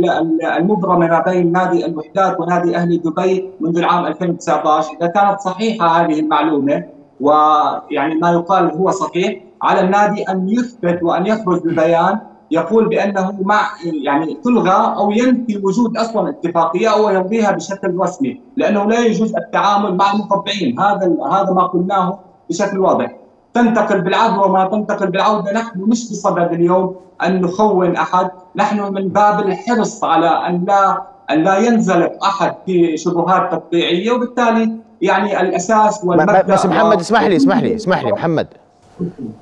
المبرمة 0.58 1.08
ما 1.08 1.20
بين 1.20 1.52
نادي 1.52 1.86
الوحدات 1.86 2.40
ونادي 2.40 2.76
أهلي 2.76 2.98
دبي 2.98 3.50
منذ 3.60 3.78
العام 3.78 4.06
2019 4.06 4.90
إذا 5.02 5.08
كانت 5.08 5.40
صحيحة 5.40 5.88
هذه 5.88 6.20
المعلومة 6.20 6.84
ويعني 7.22 8.16
ما 8.16 8.32
يقال 8.32 8.72
هو 8.72 8.92
صحيح 8.92 9.42
على 9.62 9.82
النادي 9.82 10.24
أن 10.24 10.50
يثبت 10.50 11.04
وأن 11.04 11.26
يخرج 11.26 11.62
ببيان 11.62 12.20
يقول 12.52 12.90
بأنه 12.90 13.38
مع 13.42 13.62
يعني 14.04 14.38
تلغى 14.44 14.96
أو 14.98 15.12
ينفي 15.12 15.58
وجود 15.58 15.98
أصلا 15.98 16.30
اتفاقية 16.30 16.94
أو 16.94 17.10
يمضيها 17.10 17.52
بشكل 17.52 17.98
رسمي 17.98 18.42
لأنه 18.58 18.84
لا 18.84 19.00
يجوز 19.00 19.36
التعامل 19.36 19.96
مع 19.96 20.12
المطبعين. 20.14 20.80
هذا 20.80 21.18
هذا 21.32 21.54
ما 21.54 21.64
قلناه 21.64 22.20
بشكل 22.50 22.80
واضح. 22.80 23.23
تنتقل 23.54 24.02
بالعدوى 24.02 24.46
وما 24.46 24.66
تنتقل 24.66 25.08
بالعودة. 25.08 25.54
نحن 25.54 25.80
مش 25.80 26.12
بصدد 26.12 26.52
اليوم 26.54 26.96
أن 27.24 27.42
نخون 27.42 27.96
أحد. 27.96 28.30
نحن 28.56 28.94
من 28.94 29.08
باب 29.08 29.40
الحرص 29.40 30.04
على 30.04 30.28
أن 30.28 30.66
لا 30.68 31.02
أن 31.32 31.44
لا 31.44 31.58
ينزلق 31.58 32.26
أحد 32.26 32.56
في 32.66 32.98
شبهات 32.98 33.52
تطبيعية. 33.52 34.12
وبالتالي 34.12 34.72
يعني 35.02 35.42
الأساس 35.42 36.04
والمبدأ 36.04 36.42
بس 36.42 36.66
محمد 36.66 37.00
اسمح 37.00 37.24
لي 37.24 37.36
اسمح 37.36 37.58
لي 37.58 37.76
اسمح 37.76 38.04
لي 38.04 38.12
محمد. 38.12 38.48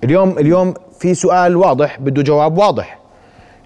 اليوم 0.03 0.29
اليوم 0.29 0.73
في 0.99 1.13
سؤال 1.13 1.57
واضح 1.57 1.99
بده 1.99 2.21
جواب 2.21 2.57
واضح. 2.57 3.00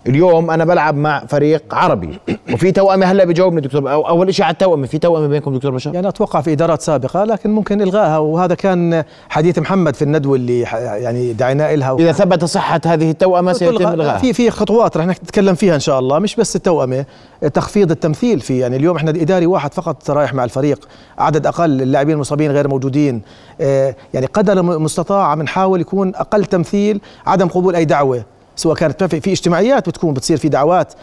اليوم 0.07 0.51
أنا 0.51 0.65
بلعب 0.65 0.95
مع 0.95 1.25
فريق 1.25 1.63
عربي. 1.71 2.19
وفي 2.53 2.71
توأمة 2.71 3.05
هلا 3.05 3.23
بجاوبني 3.23 3.61
دكتور. 3.61 3.91
أو 3.91 4.07
أول 4.07 4.33
شيء 4.33 4.45
على 4.45 4.53
التوأمة 4.53 4.87
في 4.87 4.97
توأمة 4.97 5.27
بينكم 5.27 5.55
دكتور 5.55 5.71
بشار؟ 5.71 5.93
يعني 5.93 6.07
أتوقع 6.07 6.41
في 6.41 6.51
إدارات 6.51 6.81
سابقة 6.81 7.23
لكن 7.23 7.49
ممكن 7.49 7.81
الغائها 7.81 8.17
وهذا 8.17 8.55
كان 8.55 9.03
حديث 9.29 9.59
محمد 9.59 9.95
في 9.95 10.01
الندوة 10.01 10.35
اللي 10.35 10.59
يعني 10.59 11.33
دعينا 11.33 11.75
لها 11.75 11.95
إذا 11.99 12.11
ثبت 12.11 12.45
صحة 12.45 12.81
هذه 12.85 13.11
التوأمة 13.11 13.53
سيتم 13.53 13.75
الغائها 13.75 14.17
في 14.17 14.33
في 14.33 14.51
خطوات 14.51 14.97
رح 14.97 15.05
نتكلم 15.05 15.55
فيها 15.55 15.75
إن 15.75 15.79
شاء 15.79 15.99
الله. 15.99 16.19
مش 16.19 16.35
بس 16.35 16.55
التوأمة 16.55 17.05
تخفيض 17.53 17.91
التمثيل 17.91 18.39
في 18.39 18.59
يعني 18.59 18.75
اليوم 18.75 18.95
إحنا 18.95 19.09
إداري 19.09 19.45
واحد 19.45 19.73
فقط 19.73 20.11
رايح 20.11 20.33
مع 20.33 20.43
الفريق. 20.43 20.87
عدد 21.17 21.47
أقل 21.47 21.81
اللاعبين 21.81 22.15
المصابين 22.15 22.51
غير 22.51 22.67
موجودين. 22.67 23.21
آه، 23.61 23.95
يعني 24.13 24.25
قدر 24.25 24.59
المستطاع 24.59 25.35
بنحاول 25.35 25.81
يكون 25.81 26.15
أقل 26.15 26.45
تمثيل 26.45 27.01
عدم 27.25 27.47
قبول 27.47 27.75
أي 27.75 27.85
دعوة. 27.85 28.34
سواء 28.55 28.75
كانت 28.75 29.03
في 29.03 29.31
اجتماعيات 29.31 29.89
بتكون 29.89 30.13
بتصير 30.13 30.37
في 30.37 30.49
دعوات. 30.49 30.93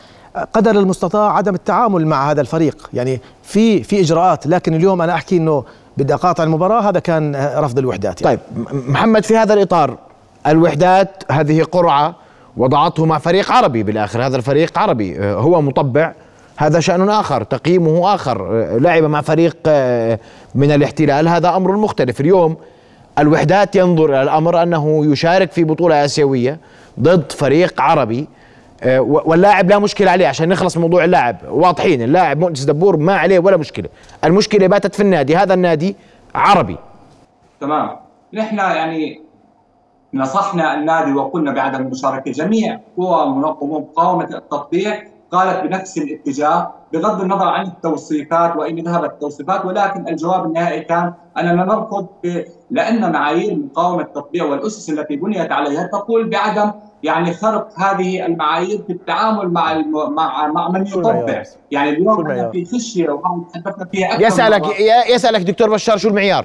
قدر 0.52 0.70
المستطاع 0.70 1.36
عدم 1.36 1.54
التعامل 1.54 2.06
مع 2.06 2.30
هذا 2.30 2.40
الفريق. 2.40 2.90
يعني 2.94 3.20
في 3.42 3.82
في 3.82 4.00
إجراءات 4.00 4.46
لكن 4.46 4.74
اليوم 4.74 5.02
أنا 5.02 5.14
أحكي 5.14 5.36
إنه 5.36 5.64
بدي 5.96 6.14
أقاطع 6.14 6.44
المباراة 6.44 6.80
هذا 6.80 7.00
كان 7.00 7.50
رفض 7.56 7.78
الوحدات 7.78 8.22
يعني. 8.22 8.36
طيب 8.36 8.66
محمد 8.72 9.24
في 9.24 9.36
هذا 9.36 9.54
الإطار 9.54 9.96
الوحدات 10.46 11.22
هذه 11.30 11.62
قرعة 11.62 12.14
وضعته 12.56 13.04
مع 13.04 13.18
فريق 13.18 13.52
عربي 13.52 13.82
بالآخر. 13.82 14.26
هذا 14.26 14.36
الفريق 14.36 14.78
عربي 14.78 15.20
هو 15.20 15.62
مطبع 15.62 16.12
هذا 16.56 16.80
شأن 16.80 17.10
آخر 17.10 17.42
تقييمه 17.42 18.14
آخر. 18.14 18.66
لعب 18.78 19.02
مع 19.02 19.20
فريق 19.20 19.56
من 20.54 20.70
الاحتلال 20.70 21.28
هذا 21.28 21.56
أمر 21.56 21.76
مختلف. 21.76 22.20
اليوم 22.20 22.56
الوحدات 23.18 23.76
ينظر 23.76 24.04
إلى 24.04 24.22
الأمر 24.22 24.62
أنه 24.62 25.12
يشارك 25.12 25.52
في 25.52 25.64
بطولة 25.64 26.04
آسيوية. 26.04 26.58
ضد 27.00 27.32
فريق 27.32 27.80
عربي 27.80 28.28
آه، 28.82 29.00
واللاعب 29.00 29.70
لا 29.70 29.78
مشكلة 29.78 30.10
عليه 30.10 30.26
عشان 30.26 30.48
نخلص 30.48 30.76
موضوع 30.76 31.04
اللاعب. 31.04 31.36
واضحين 31.48 32.02
اللاعب 32.02 32.38
مؤنس 32.38 32.64
دبور 32.64 32.96
ما 32.96 33.16
عليه 33.16 33.38
ولا 33.38 33.56
مشكلة. 33.56 33.88
المشكلة 34.24 34.66
باتت 34.66 34.94
في 34.94 35.02
النادي 35.02 35.36
هذا 35.36 35.54
النادي 35.54 35.96
عربي. 36.34 36.76
تمام. 37.60 37.96
نحن 38.32 38.58
يعني 38.58 39.20
نصحنا 40.14 40.74
النادي 40.74 41.12
وقلنا 41.12 41.52
بعدم 41.52 41.80
المشاركة 41.80 42.30
جميع 42.30 42.80
قوى 42.96 43.26
مقاومة 43.62 44.24
التطبيع 44.24 45.02
قالت 45.32 45.62
بنفس 45.62 45.98
الاتجاه 45.98 46.72
بغض 46.92 47.20
النظر 47.20 47.48
عن 47.48 47.66
التوصيفات 47.66 48.56
وإن 48.56 48.78
ذهبت 48.78 49.10
التوصيفات 49.10 49.64
ولكن 49.64 50.08
الجواب 50.08 50.46
النهائي 50.46 50.80
كان 50.80 51.12
أننا 51.38 51.64
نرفض 51.64 52.06
لأن 52.70 53.12
معايير 53.12 53.56
مقاومة 53.56 54.02
التطبيع 54.02 54.44
والأسس 54.44 54.90
التي 54.90 55.16
بنيت 55.16 55.52
عليها 55.52 55.86
تقول 55.86 56.28
بعدم 56.30 56.72
يعني 57.02 57.32
خرق 57.34 57.68
هذه 57.78 58.26
المعايير 58.26 58.82
في 58.86 58.92
التعامل 58.92 59.48
مع 59.48 59.74
مع 60.08 60.46
مع 60.46 60.68
من 60.68 60.86
يطبع. 60.86 61.42
يعني 61.70 61.90
اليوم 61.90 62.30
إحنا 62.30 62.50
في 62.50 62.64
خشية 62.64 63.10
وتحدثنا 63.10 63.84
فيها 63.92 64.14
أكثر 64.14 64.26
يسألك 64.26 64.62
يسألك 65.10 65.40
دكتور 65.40 65.70
بشار 65.70 65.96
شو 65.96 66.08
المعيار؟ 66.08 66.44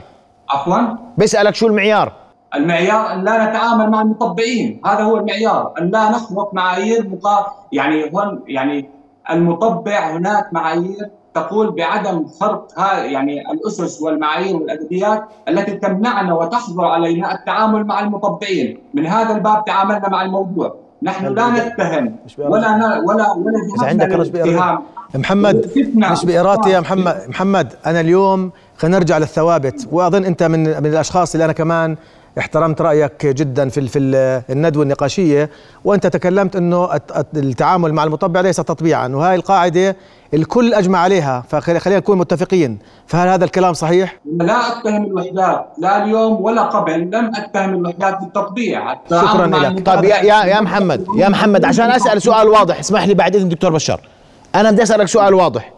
عفوا؟ 0.49 0.77
بيسألك 1.17 1.55
شو 1.55 1.67
المعيار؟ 1.67 2.26
المعيار 2.55 3.13
أن 3.13 3.23
لا 3.23 3.49
نتعامل 3.49 3.89
مع 3.89 4.01
المطبعين. 4.01 4.81
هذا 4.85 5.03
هو 5.03 5.17
المعيار. 5.17 5.73
أن 5.79 5.89
لا 5.89 6.09
نخلق 6.09 6.53
معايير 6.53 7.09
مقا... 7.09 7.53
يعني 7.71 8.11
هون 8.13 8.43
يعني 8.47 8.89
المطبع 9.29 10.11
هناك 10.11 10.53
معايير 10.53 11.09
تقول 11.33 11.71
بعدم 11.71 12.27
خرق 12.27 12.67
يعني 13.11 13.51
الأسس 13.51 14.01
والمعايير 14.01 14.55
والأدبيات 14.55 15.23
التي 15.47 15.71
تمنعنا 15.71 16.33
وتحظر 16.33 16.85
علينا 16.85 17.35
التعامل 17.35 17.83
مع 17.83 17.99
المطبعين، 17.99 18.79
من 18.93 19.07
هذا 19.07 19.35
الباب 19.35 19.65
تعاملنا 19.65 20.09
مع 20.09 20.21
الموضوع، 20.21 20.75
نحن 21.03 21.25
لا 21.25 21.49
نتهم. 21.49 22.15
ولا 22.39 23.01
ولا 23.05 23.31
ولا 23.31 23.87
عندك 23.87 24.13
الاتهام 24.13 24.79
محمد 25.15 25.71
مش 25.95 26.25
بإرادتي 26.25 26.69
يا 26.69 26.79
محمد. 26.79 27.17
محمد 27.29 27.73
أنا 27.85 27.99
اليوم 27.99 28.51
خلينا 28.77 28.97
نرجع 28.97 29.17
للثوابت. 29.17 29.87
وأظن 29.91 30.25
أنت 30.25 30.43
من 30.43 30.63
من 30.63 30.85
الأشخاص 30.85 31.33
اللي 31.33 31.45
أنا 31.45 31.53
كمان 31.53 31.95
احترمت 32.39 32.81
رأيك 32.81 33.25
جدا 33.25 33.69
في 33.69 33.87
في 33.87 33.99
الندوة 34.49 34.83
النقاشية 34.83 35.49
وأنت 35.85 36.07
تكلمت 36.07 36.55
إنه 36.55 36.89
التعامل 37.35 37.93
مع 37.93 38.03
المطبع 38.03 38.41
ليس 38.41 38.55
تطبيعا 38.55 39.07
وهي 39.07 39.35
القاعدة 39.35 39.95
الكل 40.33 40.73
أجمع 40.73 40.99
عليها 40.99 41.43
فخلينا 41.49 41.97
نكون 41.97 42.17
متفقين. 42.17 42.79
فهل 43.07 43.27
هذا 43.27 43.45
الكلام 43.45 43.73
صحيح؟ 43.73 44.19
لا 44.37 44.53
أتهم 44.53 45.05
الوحدات 45.05 45.65
لا 45.77 46.03
اليوم 46.03 46.41
ولا 46.41 46.61
قبل 46.61 46.99
لم 46.99 47.31
أتهم 47.35 47.69
الوحدات 47.69 48.19
بالتطبيع. 48.19 48.93
شكرا 49.05 49.47
لك. 49.47 49.85
طيب 49.85 50.03
يا 50.03 50.45
يا 50.45 50.61
محمد 50.61 51.05
يا 51.15 51.29
محمد 51.29 51.65
عشان 51.65 51.91
أسأل 51.91 52.21
سؤال 52.21 52.47
واضح 52.47 52.79
اسمح 52.79 53.03
لي 53.07 53.13
بعد 53.13 53.35
إذن 53.35 53.49
دكتور 53.49 53.71
بشار. 53.71 54.01
أنا 54.55 54.71
بدي 54.71 54.83
أسألك 54.83 55.07
سؤال 55.07 55.33
واضح. 55.33 55.73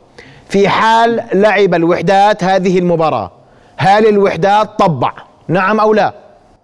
في 0.50 0.70
حال 0.70 1.24
لعب 1.34 1.74
الوحدات 1.74 2.44
هذه 2.44 2.80
المباراة 2.80 3.32
هل 3.78 4.08
الوحدات 4.08 4.80
طبع 4.80 5.14
نعم 5.48 5.80
أو 5.80 5.94
لا؟ 5.94 6.14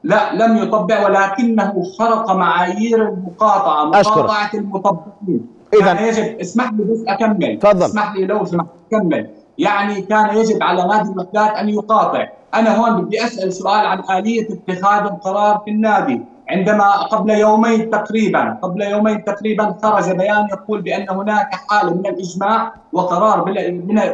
لا 0.06 0.34
لم 0.34 0.58
يطبع 0.58 1.06
ولكنه 1.06 1.84
خرق 2.00 2.32
معايير 2.32 3.10
المقاطعه 3.10 3.86
مقاطعة 3.86 4.50
المطبقين. 4.54 5.48
اذا 5.74 6.08
يجب 6.08 6.40
اسمح 6.40 6.72
لي 6.74 6.84
بس 6.84 7.04
أكمل. 7.08 7.60
تفضل. 7.60 7.84
اسمح 7.84 8.16
لي 8.16 8.26
لو 8.26 8.46
سمحت 8.46 8.68
أكمل. 8.94 9.30
يعني 9.58 10.02
كان 10.02 10.38
يجب 10.38 10.64
على 10.64 10.88
نادي 10.88 11.12
الوحدات 11.12 11.58
أن 11.58 11.70
يقاطع. 11.70 12.28
أنا 12.54 12.78
هون 12.78 13.02
بدي 13.02 13.26
أسأل 13.26 13.54
سؤال 13.54 13.86
عن 13.86 14.18
آلية 14.18 14.48
اتخاذ 14.50 15.06
القرار 15.06 15.62
في 15.66 15.72
النادي. 15.72 16.22
عندما 16.50 16.92
قبل 16.92 17.30
يومين 17.30 17.90
تقريبا 17.90 18.58
قبل 18.62 18.82
يومين 18.82 19.24
تقريبا 19.24 19.76
خرج 19.84 20.12
بيان 20.12 20.48
يقول 20.52 20.82
بأن 20.82 21.10
هناك 21.10 21.50
حالة 21.70 21.94
من 21.94 22.06
الإجماع 22.06 22.74
وقرار 22.94 23.42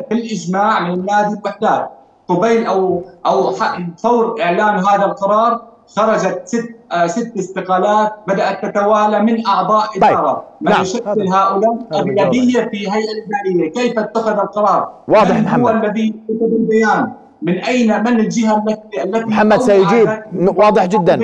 بالإجماع 0.10 0.80
من 0.80 1.06
نادي 1.06 1.40
الوحدات 1.40 1.90
قبيل 2.28 2.66
أو 2.66 3.04
أو 3.26 3.52
فور 3.98 4.42
إعلان 4.42 4.76
هذا 4.86 5.06
القرار 5.06 5.71
خرجت 5.96 6.42
ست 6.46 6.70
آه 6.92 7.08
ست 7.08 7.32
استقالات 7.38 8.14
بدأت 8.28 8.66
تتوالى 8.66 9.22
من 9.22 9.48
أعضاء 9.48 9.86
طيب. 9.88 10.04
إدارة. 10.04 10.44
ما 10.62 10.72
نعم. 10.72 10.82
يشكل 10.82 11.28
هؤلاء 11.34 11.78
اغلبيه 11.94 12.54
في 12.72 12.78
هيئة 12.92 13.08
الاداريه 13.12 13.72
كيف 13.72 14.00
اتخذ 14.00 14.32
القرار؟ 14.32 14.90
واضح 15.08 15.38
من 15.38 15.44
محمد. 15.44 15.62
هو 15.62 15.70
الذي 15.70 16.10
كتب 16.10 16.54
البيان؟ 16.60 17.12
من 17.42 17.54
اين 17.58 18.04
من 18.04 18.20
الجهة 18.20 18.64
التي 18.68 19.04
التي 19.04 19.26
محمد 19.26 19.62
سيجيب. 19.62 20.10
واضح 20.36 20.86
جدا. 20.86 21.20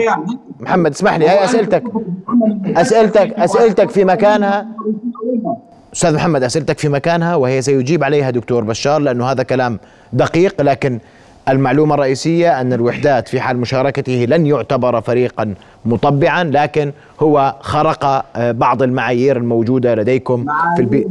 محمد 0.60 0.92
اسمح 0.92 1.16
لي 1.16 1.30
هي 1.30 1.44
أسئلتك. 1.46 1.84
اسئلتك 2.76 3.34
أسئلتك 3.34 3.90
في 3.90 4.06
مكانها. 4.06 4.68
أستاذ 5.94 6.16
محمد 6.16 6.44
أسئلتك 6.44 6.78
في 6.80 6.90
مكانها 6.90 7.36
وهي 7.36 7.62
سيجيب 7.62 8.04
عليها 8.04 8.30
دكتور 8.30 8.64
بشار 8.64 9.00
لأنه 9.02 9.26
هذا 9.26 9.44
كلام 9.44 9.80
دقيق 10.14 10.62
لكن 10.62 11.00
المعلومة 11.50 11.96
الرئيسية 11.96 12.62
أن 12.62 12.74
الوحدات 12.74 13.28
في 13.28 13.42
حال 13.42 13.58
مشاركته 13.58 14.26
لن 14.30 14.46
يعتبر 14.46 15.02
فريقا 15.02 15.54
مطبعا 15.86 16.44
لكن 16.44 16.92
هو 17.20 17.56
خرق 17.60 18.26
آه، 18.36 18.52
بعض 18.52 18.84
المعايير 18.84 19.38
الموجودة 19.38 19.96
لديكم 19.96 20.46
في 20.76 20.82
البيئة 20.82 21.08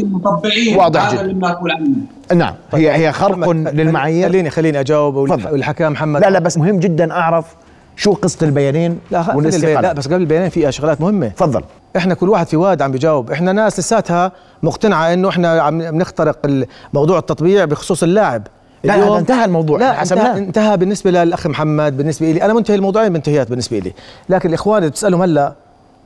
المطبعين 0.00 0.76
واضح 0.76 1.24
جدا. 1.24 1.58
نعم 2.34 2.54
هي 2.72 2.92
هي 2.92 3.12
خرق 3.12 3.50
للمعايير. 3.50 4.28
خليني 4.28 4.50
خليني 4.50 4.80
أجاوب 4.80 5.14
والحكام 5.14 5.92
محمد. 5.92 6.20
لا 6.20 6.30
لا 6.30 6.38
بس 6.38 6.58
مهم 6.58 6.78
جدا 6.78 7.12
أعرف 7.12 7.46
شو 7.96 8.12
قصة 8.12 8.46
البيانين 8.46 8.98
لا 9.10 9.24
لا 9.80 9.92
بس 9.92 10.06
قبل 10.06 10.16
البيانين 10.16 10.48
في 10.48 10.72
شغلات 10.72 11.00
مهمة. 11.00 11.28
تفضل. 11.28 11.62
إحنا 11.96 12.14
كل 12.14 12.28
واحد 12.28 12.46
في 12.46 12.56
واد 12.56 12.82
عم 12.82 12.92
بيجاوب. 12.92 13.30
إحنا 13.30 13.52
ناس 13.52 13.78
لساتها 13.78 14.32
مقتنعة 14.62 15.12
إنه 15.12 15.28
إحنا 15.28 15.62
عم 15.62 15.78
بنخترق 15.78 16.66
موضوع 16.94 17.18
التطبيع 17.18 17.64
بخصوص 17.64 18.02
اللاعب. 18.02 18.46
لا 18.84 18.94
هذا 18.94 19.18
انتهى 19.18 19.44
الموضوع. 19.44 19.78
لا 19.78 20.02
انتهى, 20.02 20.38
انتهى 20.38 20.76
بالنسبة 20.76 21.10
للأخ 21.10 21.46
محمد 21.46 21.96
بالنسبة 21.96 22.32
لي 22.32 22.42
أنا 22.42 22.54
منتهي 22.54 22.74
الموضوعين 22.74 23.12
منتهيات 23.12 23.50
بالنسبة 23.50 23.78
لي 23.78 23.92
لكن 24.28 24.48
الإخوان 24.48 24.78
اللي 24.78 24.90
بتسألهم 24.90 25.22
هلأ 25.22 25.52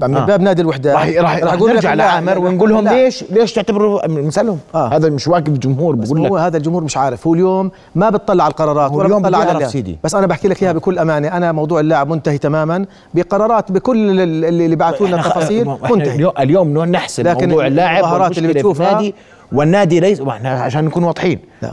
من 0.01 0.17
آه. 0.17 0.27
باب 0.27 0.41
نادي 0.41 0.63
الوحدات 0.63 0.95
راح 0.95 1.09
راح, 1.09 1.39
راح 1.39 1.55
نرجع 1.55 1.95
لعامر 1.95 2.39
ونقول 2.39 2.71
لهم 2.71 2.89
ليش 2.89 3.25
ليش 3.31 3.53
تعتبروا 3.53 4.09
نسالهم 4.09 4.59
آه. 4.75 4.89
هذا 4.89 5.09
مش 5.09 5.29
واجب 5.29 5.55
الجمهور 5.55 5.95
بقول 5.95 6.25
لك. 6.25 6.31
هو 6.31 6.37
هذا 6.37 6.57
الجمهور 6.57 6.85
مش 6.85 6.97
عارف. 6.97 7.27
هو 7.27 7.35
اليوم 7.35 7.71
ما 7.95 8.11
بتطلع 8.11 8.45
على 8.45 8.51
القرارات 8.51 8.93
ولا 8.93 9.19
بتطلع 9.19 9.39
على 9.39 9.69
سيدي. 9.69 9.99
بس 10.05 10.15
أنا 10.15 10.27
بحكي 10.27 10.49
لك 10.49 10.63
إياها 10.63 10.73
بكل 10.73 10.99
أمانة. 10.99 11.29
أنا 11.29 11.53
موضوع 11.53 11.81
اللاعب 11.81 12.09
منتهي 12.09 12.39
تماما. 12.39 12.85
بقرارات 13.15 13.73
بكل 13.73 14.21
اللي 14.21 14.77
بعثوا 14.77 15.07
لنا 15.07 15.17
التفاصيل 15.17 15.77
منتهي. 15.91 16.33
اليوم 16.39 16.85
نحسب 16.85 17.29
موضوع 17.29 17.67
اللاعب 17.67 18.33
اللي 18.39 18.49
بتشوفها 18.49 18.91
النادي. 18.91 19.15
والنادي 19.53 20.01
ليس 20.01 20.21
عشان 20.45 20.85
نكون 20.85 21.05
واضحين. 21.05 21.39
لا. 21.63 21.73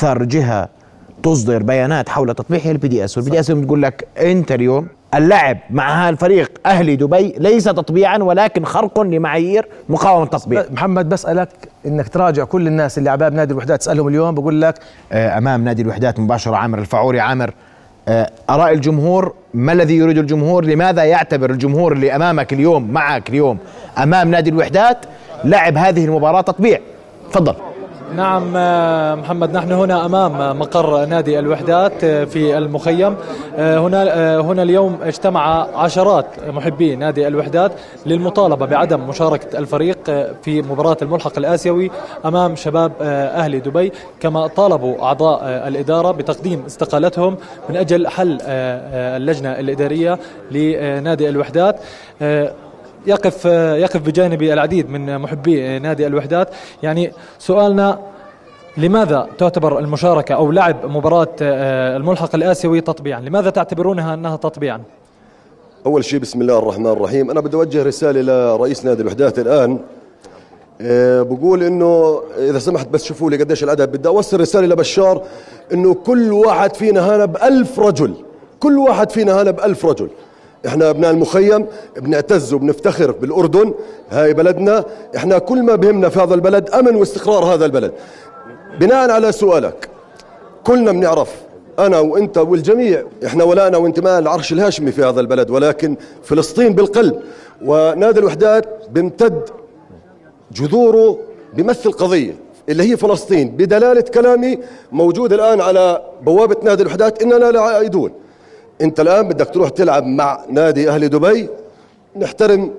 أكثر 0.00 0.24
جهة 0.24 0.68
تصدر 1.22 1.62
بيانات 1.62 2.08
حول 2.08 2.34
تطبيق 2.34 2.60
هي 2.62 2.70
ال 2.70 2.88
BDS 2.88 3.18
وال 3.18 3.30
BDS 3.30 3.50
بتقول 3.50 3.82
لك 3.82 4.08
انت 4.18 4.52
اليوم 4.52 4.86
اللعب 5.14 5.58
مع 5.70 6.08
هالفريق 6.08 6.52
أهلي 6.66 6.96
دبي 6.96 7.34
ليس 7.38 7.64
تطبيعا 7.64 8.18
ولكن 8.18 8.64
خرق 8.64 9.00
لمعايير 9.00 9.68
مقاومة 9.88 10.24
التطبيع 10.24 10.72
محمد 10.72 11.08
بسألك 11.08 11.48
إنك 11.86 12.08
تراجع 12.08 12.44
كل 12.44 12.66
الناس 12.66 12.98
اللي 12.98 13.10
ع 13.10 13.18
باب 13.18 13.34
نادي 13.34 13.52
الوحدات 13.52 13.80
تسألهم 13.80 14.08
اليوم 14.08 14.34
بقول 14.34 14.62
لك 14.62 14.74
آه 15.12 15.38
أمام 15.38 15.64
نادي 15.64 15.82
الوحدات 15.82 16.20
مباشرة 16.20 16.56
عامر 16.56 16.78
الفعوري. 16.78 17.20
عامر 17.20 17.54
آه 18.08 18.30
آراء 18.50 18.72
الجمهور 18.72 19.34
ما 19.54 19.72
الذي 19.72 19.96
يريد 19.96 20.18
الجمهور؟ 20.18 20.64
لماذا 20.64 21.04
يعتبر 21.04 21.50
الجمهور 21.50 21.92
اللي 21.92 22.16
أمامك 22.16 22.52
اليوم 22.52 22.90
معك 22.90 23.28
اليوم 23.30 23.58
أمام 23.98 24.30
نادي 24.30 24.50
الوحدات 24.50 24.98
لعب 25.44 25.76
هذه 25.76 26.04
المباراة 26.04 26.40
تطبيع؟ 26.40 26.78
تفضل. 27.32 27.54
نعم 28.16 28.52
آه، 28.56 29.14
محمد 29.14 29.52
نحن 29.56 29.72
هنا 29.72 30.06
أمام 30.06 30.58
مقر 30.58 31.06
نادي 31.06 31.38
الوحدات 31.38 32.04
آه، 32.04 32.24
في 32.24 32.58
المخيم. 32.58 33.16
آه، 33.56 33.78
هنا 33.78 34.40
هنا 34.40 34.62
اليوم 34.62 34.98
اجتمع 35.02 35.68
عشرات 35.74 36.26
محبي 36.48 36.96
نادي 36.96 37.26
الوحدات 37.26 37.72
للمطالبة 38.06 38.66
بعدم 38.66 39.08
مشاركة 39.08 39.58
الفريق 39.58 39.98
في 40.42 40.62
مباراة 40.62 40.96
الملحق 41.02 41.38
الآسيوي 41.38 41.90
أمام 42.24 42.56
شباب 42.56 42.92
أهلي 43.00 43.60
دبي. 43.60 43.92
كما 44.20 44.46
طالبوا 44.46 45.02
أعضاء 45.02 45.68
الإدارة 45.68 46.10
بتقديم 46.10 46.62
استقالتهم 46.66 47.36
من 47.68 47.76
أجل 47.76 48.08
حل 48.08 48.38
اللجنة 48.42 49.50
الإدارية 49.52 50.18
لنادي 50.50 51.28
الوحدات. 51.28 51.80
يقف 53.06 53.44
يقف 53.44 54.00
بجانبي 54.00 54.52
العديد 54.52 54.90
من 54.90 55.18
محبي 55.18 55.78
نادي 55.78 56.06
الوحدات. 56.06 56.48
يعني 56.82 57.12
سؤالنا 57.38 57.98
لماذا 58.76 59.28
تعتبر 59.38 59.78
المشاركة 59.78 60.34
أو 60.34 60.52
لعب 60.52 60.86
مباراة 60.86 61.28
آه، 61.42 61.96
الملحق 61.96 62.34
الآسيوي 62.34 62.80
تطبيعا؟ 62.80 63.20
لماذا 63.20 63.50
تعتبرونها 63.50 64.14
أنها 64.14 64.36
تطبيعا؟ 64.36 64.82
أول 65.86 66.04
شيء 66.04 66.20
بسم 66.20 66.40
الله 66.40 66.58
الرحمن 66.58 66.86
الرحيم. 66.86 67.30
أنا 67.30 67.40
بدي 67.40 67.56
أوجه 67.56 67.82
رسالة 67.82 68.20
لرئيس 68.20 68.84
نادي 68.84 69.02
الوحدات 69.02 69.38
الآن. 69.38 69.78
أه 70.80 71.22
بقول 71.22 71.62
إنه 71.62 72.22
إذا 72.38 72.58
سمحت 72.58 72.88
بس 72.88 73.04
شوفوا 73.04 73.30
لي 73.30 73.36
قديش 73.36 73.64
العدد 73.64 73.92
بدي 73.92 74.08
أوصل 74.08 74.40
رسالة 74.40 74.66
لبشار 74.66 75.22
إنه 75.72 75.94
كل 75.94 76.32
واحد 76.32 76.76
فينا 76.76 77.16
هنا 77.16 77.24
بألف 77.24 77.80
رجل. 77.80 78.14
كل 78.60 78.78
واحد 78.78 79.10
فينا 79.10 79.42
هنا 79.42 79.50
بألف 79.50 79.86
رجل. 79.86 80.08
إحنا 80.66 80.90
أبناء 80.90 81.10
المخيم 81.10 81.66
بنعتز 81.96 82.52
وبنفتخر 82.52 83.10
بالأردن 83.10 83.74
هاي 84.10 84.34
بلدنا. 84.34 84.84
إحنا 85.16 85.38
كل 85.38 85.62
ما 85.62 85.74
بهمنا 85.74 86.08
في 86.08 86.20
هذا 86.20 86.34
البلد 86.34 86.70
أمن 86.70 86.96
واستقرار 86.96 87.44
هذا 87.44 87.64
البلد. 87.64 87.92
بناء 88.80 89.10
على 89.10 89.32
سؤالك 89.32 89.88
كلنا 90.64 90.92
بنعرف 90.92 91.34
أنا 91.78 91.98
وأنت 91.98 92.38
والجميع 92.38 93.04
إحنا 93.26 93.44
ولانا 93.44 93.76
وانتماء 93.76 94.18
العرش 94.18 94.52
الهاشمي 94.52 94.92
في 94.92 95.04
هذا 95.04 95.20
البلد 95.20 95.50
ولكن 95.50 95.96
فلسطين 96.22 96.72
بالقلب. 96.74 97.20
ونادي 97.64 98.20
الوحدات 98.20 98.64
بيمتد 98.90 99.42
جذوره 100.52 101.18
بيمثل 101.54 101.92
قضيه 101.92 102.34
اللي 102.68 102.90
هي 102.90 102.96
فلسطين. 102.96 103.50
بدلالة 103.50 104.00
كلامي 104.00 104.58
موجود 104.92 105.32
الآن 105.32 105.60
على 105.60 106.02
بوابة 106.22 106.56
نادي 106.62 106.82
الوحدات 106.82 107.22
إننا 107.22 107.50
لا 107.50 107.60
عائدون. 107.60 108.12
انت 108.80 109.00
الآن 109.00 109.28
بدك 109.28 109.48
تروح 109.54 109.68
تلعب 109.68 110.06
مع 110.06 110.44
نادي 110.48 110.90
أهل 110.90 111.08
دبي. 111.08 111.48
نحترم 112.16 112.70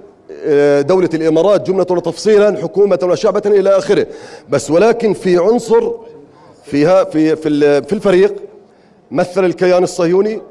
آه، 0.46 0.82
دولة 0.82 1.10
الإمارات 1.14 1.68
جملة 1.68 1.86
وتفصيلا 1.90 2.58
حكومة 2.62 3.00
وشعبة 3.04 3.42
إلى 3.46 3.70
آخره. 3.78 4.08
بس 4.50 4.72
ولكن 4.72 5.14
في 5.14 5.38
عنصر 5.38 5.92
فيها 6.64 7.04
في 7.04 7.36
في 7.36 7.82
في 7.82 7.94
الفريق 7.94 8.36
مثل 9.12 9.46
الكيان 9.46 9.84
الصهيوني 9.84 10.42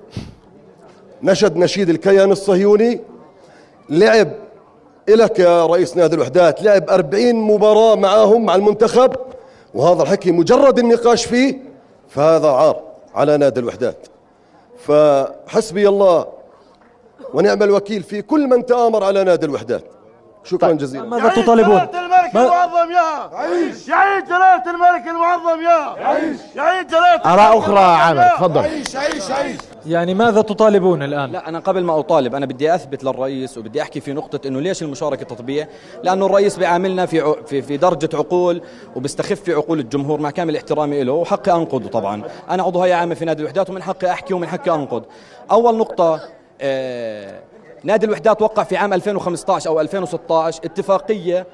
نشد 1.23 1.57
نشيد 1.57 1.89
الكيان 1.91 2.31
الصهيوني 2.31 3.01
لعب 3.91 4.29
إلك 5.09 5.39
يا 5.39 5.67
رئيس 5.67 5.97
نادي 5.97 6.17
الوحدات 6.17 6.63
لعب 6.63 6.91
أربعين 6.91 7.37
مباراة 7.37 7.95
معاهم 7.95 8.45
مع 8.45 8.55
المنتخب 8.55 9.13
وهذا 9.75 10.03
الحكي 10.03 10.33
مجرد 10.33 10.79
النقاش 10.79 11.25
فيه 11.27 11.59
فهذا 12.09 12.49
عار 12.49 12.83
على 13.15 13.37
نادي 13.37 13.61
الوحدات. 13.61 13.97
فحسبي 14.91 15.89
الله 15.89 16.27
ونعم 17.35 17.63
الوكيل 17.63 18.03
في 18.03 18.23
كل 18.23 18.47
من 18.47 18.67
تآمر 18.67 19.05
على 19.05 19.25
نادي 19.25 19.47
الوحدات. 19.47 19.85
شكرا 20.45 20.69
طيب. 20.69 20.79
جزيلا. 20.79 21.05
ماذا 21.05 21.29
تطالبون؟ 21.29 21.77
الملك 21.81 22.35
المعظم 22.35 22.91
يا. 22.93 23.37
عيش 23.37 23.89
يعيش 23.89 24.25
جلالة 24.25 24.71
الملك 24.71 25.09
المعظم 25.09 25.61
يا. 25.63 26.07
عيش 26.07 26.37
يعيش 26.57 26.87
جلالة 26.87 27.33
آراء 27.35 27.59
أخرى 27.59 27.79
عامر 27.79 28.25
تفضل. 28.37 28.61
عيش 28.61 28.97
عيش 28.97 29.31
عيش 29.31 29.57
يعني 29.87 30.15
ماذا 30.15 30.43
تطالبون 30.43 31.03
الآن؟ 31.03 31.33
لا 31.33 31.49
أنا 31.49 31.59
قبل 31.59 31.85
ما 31.85 31.99
أطالب 31.99 32.35
أنا 32.35 32.47
بدي 32.47 32.75
أثبت 32.75 33.05
للرئيس 33.05 33.59
وبدي 33.59 33.83
أحكي 33.83 34.01
في 34.01 34.13
نقطة 34.13 34.49
إنه 34.49 34.61
ليش 34.61 34.83
المشاركة 34.83 35.25
تطبيع؟ 35.25 35.67
لأنه 36.03 36.27
الرئيس 36.27 36.57
بيعاملنا 36.57 37.07
في 37.07 37.35
في 37.47 37.63
في 37.63 37.77
درجة 37.77 38.09
عقول 38.15 38.63
وبيستخف 38.97 39.41
في 39.41 39.55
عقول 39.55 39.79
الجمهور 39.81 40.21
مع 40.21 40.31
كامل 40.31 40.57
احترامي 40.57 41.05
له 41.05 41.13
وحقي 41.13 41.53
أنقده 41.53 41.89
طبعا. 41.89 42.23
أنا 42.51 42.63
عضو 42.63 42.83
هيئة 42.83 42.95
عامة 42.95 43.15
في 43.15 43.25
نادي 43.25 43.41
الوحدات 43.43 43.71
ومن 43.71 43.83
حقي 43.83 44.11
أحكي 44.11 44.35
ومن 44.35 44.47
حقي 44.49 44.75
أنقد. 44.75 45.03
أول 45.51 45.77
نقطة 45.77 46.21
آه 46.61 47.41
نادي 47.85 48.07
الوحدات 48.07 48.43
وقع 48.43 48.63
في 48.63 48.77
عام 48.77 48.93
2015 48.93 49.71
أو 49.71 49.81
2016 49.81 50.61
اتفاقية 50.65 51.47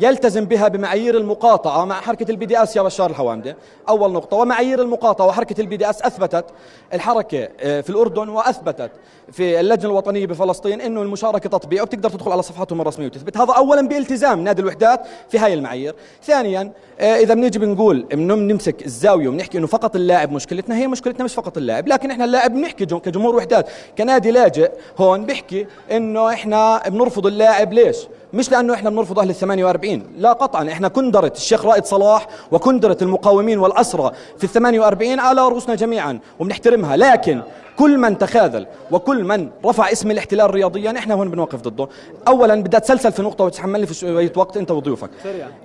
يلتزم 0.00 0.44
بها 0.44 0.68
بمعايير 0.68 1.16
المقاطعة 1.16 1.84
مع 1.84 2.00
حركة 2.00 2.30
ال 2.30 2.46
BDS 2.46 2.76
يا 2.76 2.82
بشار 2.82 3.10
الحوامدة 3.10 3.56
أول 3.88 4.12
نقطة 4.12 4.36
ومعايير 4.36 4.82
المقاطعة 4.82 5.26
وحركة 5.26 5.60
ال 5.60 5.76
BDS 5.76 6.02
أثبتت 6.02 6.44
الحركة 6.92 7.48
آه، 7.60 7.80
في 7.80 7.90
الأردن 7.90 8.28
وأثبتت 8.28 8.90
في 9.32 9.60
اللجنة 9.60 9.90
الوطنية 9.90 10.26
بفلسطين 10.26 10.80
أنه 10.80 11.02
المشاركة 11.02 11.48
تطبيع 11.48 11.82
وبتقدر 11.82 12.10
تدخل 12.10 12.32
على 12.32 12.42
صفحاتهم 12.42 12.80
الرسمية 12.80 13.06
وتثبت. 13.06 13.36
هذا 13.36 13.52
أولا 13.52 13.88
بالتزام 13.88 14.44
نادي 14.44 14.62
الوحدات 14.62 15.00
في 15.28 15.38
هاي 15.38 15.54
المعايير. 15.54 15.94
ثانيا 16.22 16.72
آه، 17.00 17.16
إذا 17.16 17.34
بنيجي 17.34 17.58
بنقول 17.58 18.02
بنمسك 18.12 18.86
الزاوية 18.86 19.28
وبنحكي 19.28 19.58
أنه 19.58 19.66
فقط 19.66 19.96
اللاعب 19.96 20.32
مشكلتنا 20.32 20.76
هي 20.76 20.86
مشكلتنا 20.86 21.24
مش 21.24 21.34
فقط 21.34 21.56
اللاعب 21.56 21.88
لكن 21.88 22.10
إحنا 22.10 22.24
اللاعب 22.24 22.54
بنحكي 22.54 22.86
كجمهور 22.86 23.36
وحدات. 23.36 23.68
كنادي 23.98 24.30
لاجئ 24.30 24.70
هون 24.98 25.26
بيحكي 25.26 25.66
أنه 25.90 26.28
إحنا 26.32 26.88
بنرفض 26.88 27.26
اللاعب. 27.26 27.72
ليش؟ 27.72 27.96
مش 28.32 28.50
لأنه 28.50 28.74
إحنا 28.74 28.90
بنرفض 28.90 29.18
أهل 29.18 29.30
ال 29.30 29.34
48 29.34 30.02
لا 30.18 30.32
قطعا 30.32 30.68
إحنا 30.68 30.88
كندره 30.88 31.32
الشيخ 31.36 31.66
رائد 31.66 31.84
صلاح 31.84 32.26
وكندره 32.52 32.96
المقاومين 33.02 33.58
والأسرى 33.58 34.12
في 34.38 34.44
ال 34.44 34.48
48 34.48 35.20
على 35.20 35.48
رؤوسنا 35.48 35.74
جميعا 35.74 36.18
وبنحترمها. 36.40 36.96
لكن 36.96 37.42
كل 37.78 37.98
من 37.98 38.18
تخاذل 38.18 38.66
وكل 38.90 39.24
من 39.24 39.50
رفع 39.64 39.92
اسم 39.92 40.10
الاحتلال 40.10 40.50
رياضيا 40.50 40.98
إحنا 40.98 41.14
هون 41.14 41.30
بنوقف 41.30 41.60
ضده. 41.60 41.88
اولا 42.28 42.62
بدي 42.62 42.76
أتسلسل 42.76 43.12
في 43.12 43.22
نقطة 43.22 43.44
وتحملني 43.44 43.86
في 43.86 43.94
شوية 43.94 44.32
وقت 44.36 44.56
أنت 44.56 44.70
وضيوفك. 44.70 45.10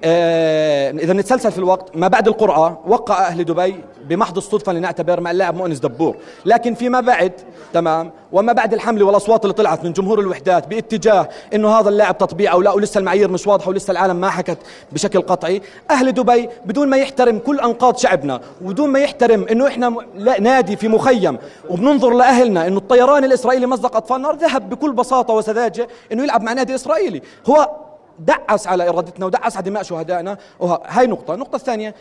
آه 0.03 0.91
إذا 0.91 1.13
نتسلسل 1.13 1.51
في 1.51 1.57
الوقت 1.57 1.95
ما 1.95 2.07
بعد 2.07 2.27
القرعه 2.27 2.81
وقع 2.87 3.27
أهل 3.27 3.43
دبي 3.43 3.75
بمحض 4.09 4.37
الصدفة 4.37 4.73
لنعتبر 4.73 5.19
مع 5.19 5.31
اللاعب 5.31 5.55
مؤنس 5.55 5.79
دبور. 5.79 6.15
لكن 6.45 6.73
فيما 6.73 7.01
بعد 7.01 7.31
تمام 7.73 8.11
وما 8.31 8.53
بعد 8.53 8.73
الحمله 8.73 9.05
والأصوات 9.05 9.43
اللي 9.43 9.53
طلعت 9.53 9.83
من 9.83 9.93
جمهور 9.93 10.19
الوحدات 10.19 10.67
باتجاه 10.67 11.29
إنه 11.53 11.79
هذا 11.79 11.89
اللاعب 11.89 12.17
تطبيع 12.17 12.51
أو 12.51 12.61
لا 12.61 12.71
ولسه 12.71 12.97
المعايير 12.99 13.31
مش 13.31 13.47
واضحه 13.47 13.69
ولسه 13.69 13.91
العالم 13.91 14.15
ما 14.15 14.29
حكت 14.29 14.57
بشكل 14.91 15.21
قطعي 15.21 15.61
أهل 15.91 16.11
دبي 16.11 16.49
بدون 16.65 16.87
ما 16.87 16.97
يحترم 16.97 17.39
كل 17.39 17.59
أنقاض 17.59 17.97
شعبنا 17.97 18.41
وبدون 18.63 18.89
ما 18.89 18.99
يحترم 18.99 19.45
إنه 19.51 19.67
إحنا 19.67 19.95
نادي 20.39 20.75
في 20.75 20.87
مخيم 20.87 21.37
وبننظر 21.69 22.13
لأهلنا 22.13 22.67
إنه 22.67 22.77
الطيران 22.77 23.23
الإسرائيلي 23.23 23.65
مزق 23.65 23.95
أطفال 23.95 24.21
نار 24.21 24.35
ذهب 24.35 24.69
بكل 24.69 24.91
بساطة 24.91 25.33
وسذاجة 25.33 25.87
إنه 26.11 26.23
يلعب 26.23 26.43
مع 26.43 26.53
نادي 26.53 26.75
إسرائيلي. 26.75 27.21
هو 27.49 27.69
دعس 28.19 28.67
على 28.67 28.89
إرادتنا 28.89 29.25
ودعس 29.25 29.57
على 29.57 29.65
دماء 29.65 29.83
شهدائنا. 29.83 30.37
وهي 30.59 31.07
نقطة. 31.07 31.33
النقطة 31.33 31.55
الثانية 31.55 31.95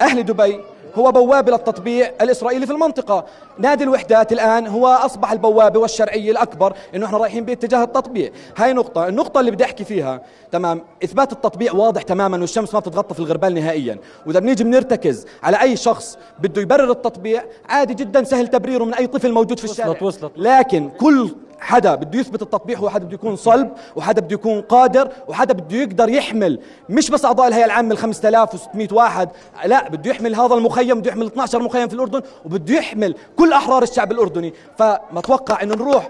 أهل 0.00 0.22
دبي 0.22 0.60
هو 0.94 1.12
بوابة 1.12 1.52
للتطبيع 1.52 2.12
الإسرائيلي 2.20 2.66
في 2.66 2.72
المنطقة. 2.72 3.24
نادي 3.58 3.84
الوحدات 3.84 4.32
الآن 4.32 4.66
هو 4.66 4.86
أصبح 4.86 5.32
البوابة 5.32 5.80
والشرعية 5.80 6.30
الأكبر 6.30 6.72
إنه 6.94 7.06
إحنا 7.06 7.18
رايحين 7.18 7.44
باتجاه 7.44 7.84
التطبيع. 7.84 8.30
هاي 8.56 8.72
نقطة. 8.72 9.08
النقطة 9.08 9.40
اللي 9.40 9.50
بدي 9.50 9.64
أحكي 9.64 9.84
فيها 9.84 10.22
تمام 10.52 10.82
إثبات 11.04 11.32
التطبيع 11.32 11.72
واضح 11.72 12.02
تماما 12.02 12.40
والشمس 12.40 12.74
ما 12.74 12.80
بتتغطى 12.80 13.14
في 13.14 13.20
الغربال 13.20 13.54
نهائيا. 13.54 13.98
وإذا 14.26 14.40
بنيجي 14.40 14.64
بنرتكز 14.64 15.26
على 15.42 15.60
أي 15.62 15.76
شخص 15.76 16.18
بده 16.38 16.62
يبرر 16.62 16.90
التطبيع 16.90 17.44
عادي 17.68 17.94
جدا 17.94 18.24
سهل 18.24 18.48
تبريره 18.48 18.84
من 18.84 18.94
أي 18.94 19.06
طفل 19.06 19.32
موجود 19.32 19.58
في 19.58 19.64
الشارع. 19.64 19.90
وصلت 19.90 20.02
وصلت. 20.02 20.32
لكن 20.36 20.90
كل 20.90 21.34
حدا 21.60 21.94
بده 21.94 22.18
يثبت 22.18 22.42
التطبيع 22.42 22.78
هو 22.78 22.90
حدا 22.90 23.04
بده 23.04 23.14
يكون 23.14 23.36
صلب 23.36 23.70
وحدا 23.96 24.20
بده 24.20 24.34
يكون 24.34 24.60
قادر 24.60 25.08
وحدا 25.28 25.54
بده 25.54 25.76
يقدر 25.76 26.08
يحمل. 26.08 26.60
مش 26.88 27.10
بس 27.10 27.24
أعضاء 27.24 27.48
الهيئة 27.48 27.64
العامة 27.64 27.92
ال 27.92 27.98
5600 27.98 28.88
واحد 28.92 29.28
لا 29.64 29.88
بده 29.88 30.10
يحمل 30.10 30.34
هذا 30.34 30.54
المخيم 30.54 31.00
بده 31.00 31.10
يحمل 31.10 31.26
12 31.26 31.62
مخيم 31.62 31.88
في 31.88 31.94
الأردن 31.94 32.22
وبده 32.44 32.74
يحمل 32.74 33.14
كل 33.36 33.52
أحرار 33.52 33.82
الشعب 33.82 34.12
الأردني. 34.12 34.54
فما 34.78 34.98
أتوقع 35.16 35.62
إنه 35.62 35.74
نروح. 35.74 36.08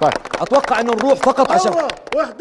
طيب. 0.00 0.12
أتوقع 0.40 0.80
إنه 0.80 0.92
نروح 0.92 1.14
فقط 1.14 1.50
عشان 1.52 1.72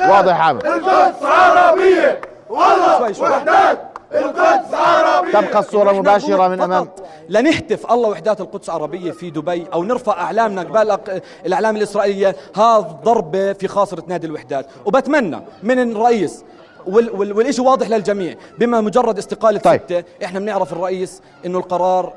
واضح 0.10 0.40
عامر 0.42 0.66
القدس 0.76 1.24
عربية. 1.24 2.22
والله 2.50 3.22
وحدات. 3.22 3.89
القدس 4.14 4.74
عربية 4.74 5.32
تبقى 5.32 5.60
الصورة 5.60 5.92
مباشرة 5.92 6.48
من 6.48 6.62
أمام. 6.62 6.90
لنهتف 7.30 7.92
الله 7.92 8.10
وحدات 8.10 8.42
القدس 8.42 8.70
عربية 8.70 9.12
في 9.12 9.30
دبي 9.30 9.68
أو 9.74 9.84
نرفع 9.84 10.14
أعلامنا 10.22 10.62
قبال 10.62 10.98
الأعلام 11.46 11.76
الإسرائيلية. 11.76 12.36
هذا 12.56 13.00
ضربة 13.04 13.54
في 13.54 13.68
خاصرة 13.68 14.04
نادي 14.08 14.28
الوحدات. 14.28 14.66
وبتمنى 14.86 15.42
من 15.64 15.92
الرئيس 15.92 16.44
والشيء 16.88 17.66
واضح 17.66 17.90
للجميع. 17.90 18.36
بما 18.60 18.82
مجرد 18.82 19.18
استقالة 19.18 19.60
طيب. 19.60 19.82
ستة 19.86 20.04
إحنا 20.24 20.40
بنعرف 20.40 20.74
الرئيس 20.74 21.22
إنه 21.46 21.58
القرار 21.58 22.14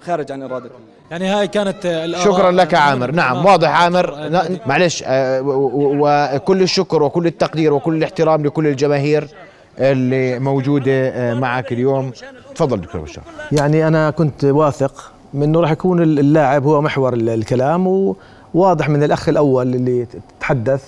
خارج 0.00 0.32
عن 0.32 0.42
إرادته. 0.42 0.74
يعني 1.10 1.26
هاي 1.26 1.48
كانت 1.48 2.10
شكرا 2.24 2.50
لك 2.50 2.74
عامر. 2.74 3.10
نعم 3.10 3.46
واضح 3.46 3.82
عامر. 3.82 4.30
معلش 4.66 5.04
آه، 5.06 5.40
وكل 5.44 6.62
الشكر 6.62 7.02
وكل 7.02 7.26
التقدير 7.26 7.72
وكل 7.72 7.94
الاحترام 7.94 8.46
لكل 8.46 8.66
الجماهير. 8.66 9.28
اللي 9.78 10.38
موجودة 10.38 11.08
آه، 11.08 11.34
معك 11.34 11.72
اليوم. 11.72 12.12
تفضل 12.54 12.80
دكتور 12.80 13.00
بشار. 13.00 13.24
يعني 13.52 13.88
أنا 13.88 14.10
كنت 14.10 14.44
واثق 14.44 15.12
من 15.34 15.42
أنه 15.42 15.60
راح 15.60 15.70
يكون 15.70 16.02
اللاعب 16.02 16.66
هو 16.66 16.80
محور 16.80 17.14
الكلام 17.14 18.14
وواضح 18.54 18.88
من 18.88 19.02
الأخ 19.02 19.28
الأول 19.28 19.74
اللي 19.74 20.06
تحدث. 20.40 20.82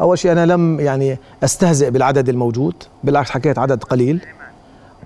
أول 0.00 0.18
شيء 0.18 0.32
أنا 0.32 0.46
لم 0.46 0.80
يعني 0.80 1.18
أستهزئ 1.44 1.90
بالعدد 1.90 2.28
الموجود 2.28 2.74
بالعكس 3.04 3.30
حكيت 3.30 3.58
عدد 3.58 3.84
قليل. 3.84 4.20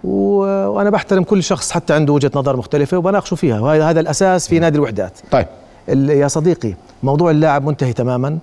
وأنا 0.04 0.90
بحترم 0.90 1.22
كل 1.22 1.42
شخص 1.42 1.70
حتى 1.70 1.94
عنده 1.94 2.12
وجهة 2.12 2.30
نظر 2.34 2.56
مختلفة 2.56 2.98
وبناقشه 2.98 3.34
فيها. 3.34 3.60
وهذا 3.60 3.90
هذا 3.90 4.00
الأساس 4.00 4.48
في 4.48 4.58
نادي 4.58 4.76
الوحدات. 4.78 5.18
طيب. 5.30 5.46
يا 5.88 6.28
صديقي 6.28 6.74
موضوع 7.02 7.30
اللاعب 7.30 7.66
منتهي 7.66 7.92
تماما. 7.92 8.38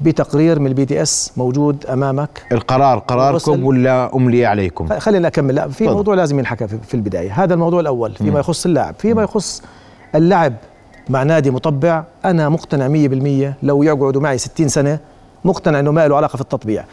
بتقرير 0.00 0.58
من 0.58 0.66
ال 0.66 0.84
BDS 0.84 1.32
موجود 1.36 1.86
أمامك. 1.86 2.46
القرار 2.52 2.98
قراركم 2.98 3.64
ولا 3.64 4.16
أملي 4.16 4.46
عليكم؟ 4.46 4.98
خلينا 4.98 5.28
أكمل. 5.28 5.54
لا 5.54 5.68
تفضل. 5.68 5.94
موضوع 5.94 6.14
لازم 6.14 6.38
ينحكى 6.38 6.68
في 6.68 6.94
البداية. 6.94 7.42
هذا 7.42 7.54
الموضوع 7.54 7.80
الأول 7.80 8.14
فيما. 8.14 8.40
يخص 8.40 8.66
اللاعب. 8.66 8.94
فيما 8.98 9.22
يخص 9.22 9.62
اللعب 10.14 10.52
مع 11.08 11.22
نادي 11.22 11.50
مطبع 11.50 12.04
أنا 12.24 12.48
مقتنع 12.48 12.88
100% 12.88 13.54
لو 13.62 13.82
يقعدوا 13.82 14.22
معي 14.22 14.38
60 14.38 14.68
سنة 14.68 14.98
مقتنع 15.44 15.80
إنه 15.80 15.90
ما 15.90 16.08
له 16.08 16.16
علاقة 16.16 16.36
في 16.36 16.42
التطبيع. 16.42 16.84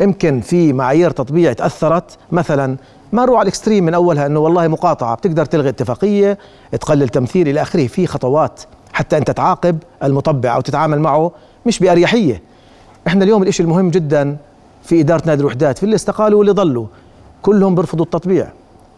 يمكن 0.00 0.40
في 0.40 0.72
معايير 0.72 1.10
تطبيع 1.10 1.52
تأثرت. 1.52 2.18
مثلا 2.32 2.76
ما 3.12 3.22
نروح 3.22 3.38
على 3.38 3.42
الإكستريم 3.42 3.84
من 3.84 3.94
أولها 3.94 4.26
إنه 4.26 4.40
والله 4.40 4.68
مقاطعة 4.68 5.14
بتقدر 5.14 5.44
تلغي 5.44 5.68
اتفاقية 5.68 6.38
تقلل 6.80 7.08
تمثيل 7.08 7.48
إلى 7.48 7.62
آخره. 7.62 7.86
في 7.86 8.06
خطوات 8.06 8.62
حتى 8.92 9.18
انت 9.18 9.30
تعاقب 9.30 9.78
المطبع 10.02 10.56
أو 10.56 10.60
تتعامل 10.60 11.00
معه 11.00 11.32
مش 11.66 11.78
بأريحية. 11.78 12.42
إحنا 13.06 13.24
اليوم 13.24 13.42
الإشي 13.42 13.62
المهم 13.62 13.90
جدا 13.90 14.36
في 14.82 15.00
إدارة 15.00 15.22
نادي 15.26 15.40
الوحدات 15.40 15.78
في 15.78 15.84
اللي 15.84 15.94
استقالوا 15.94 16.38
واللي 16.38 16.52
ضلوا. 16.52 16.86
كلهم 17.42 17.74
بيرفضوا 17.74 18.04
التطبيع. 18.04 18.48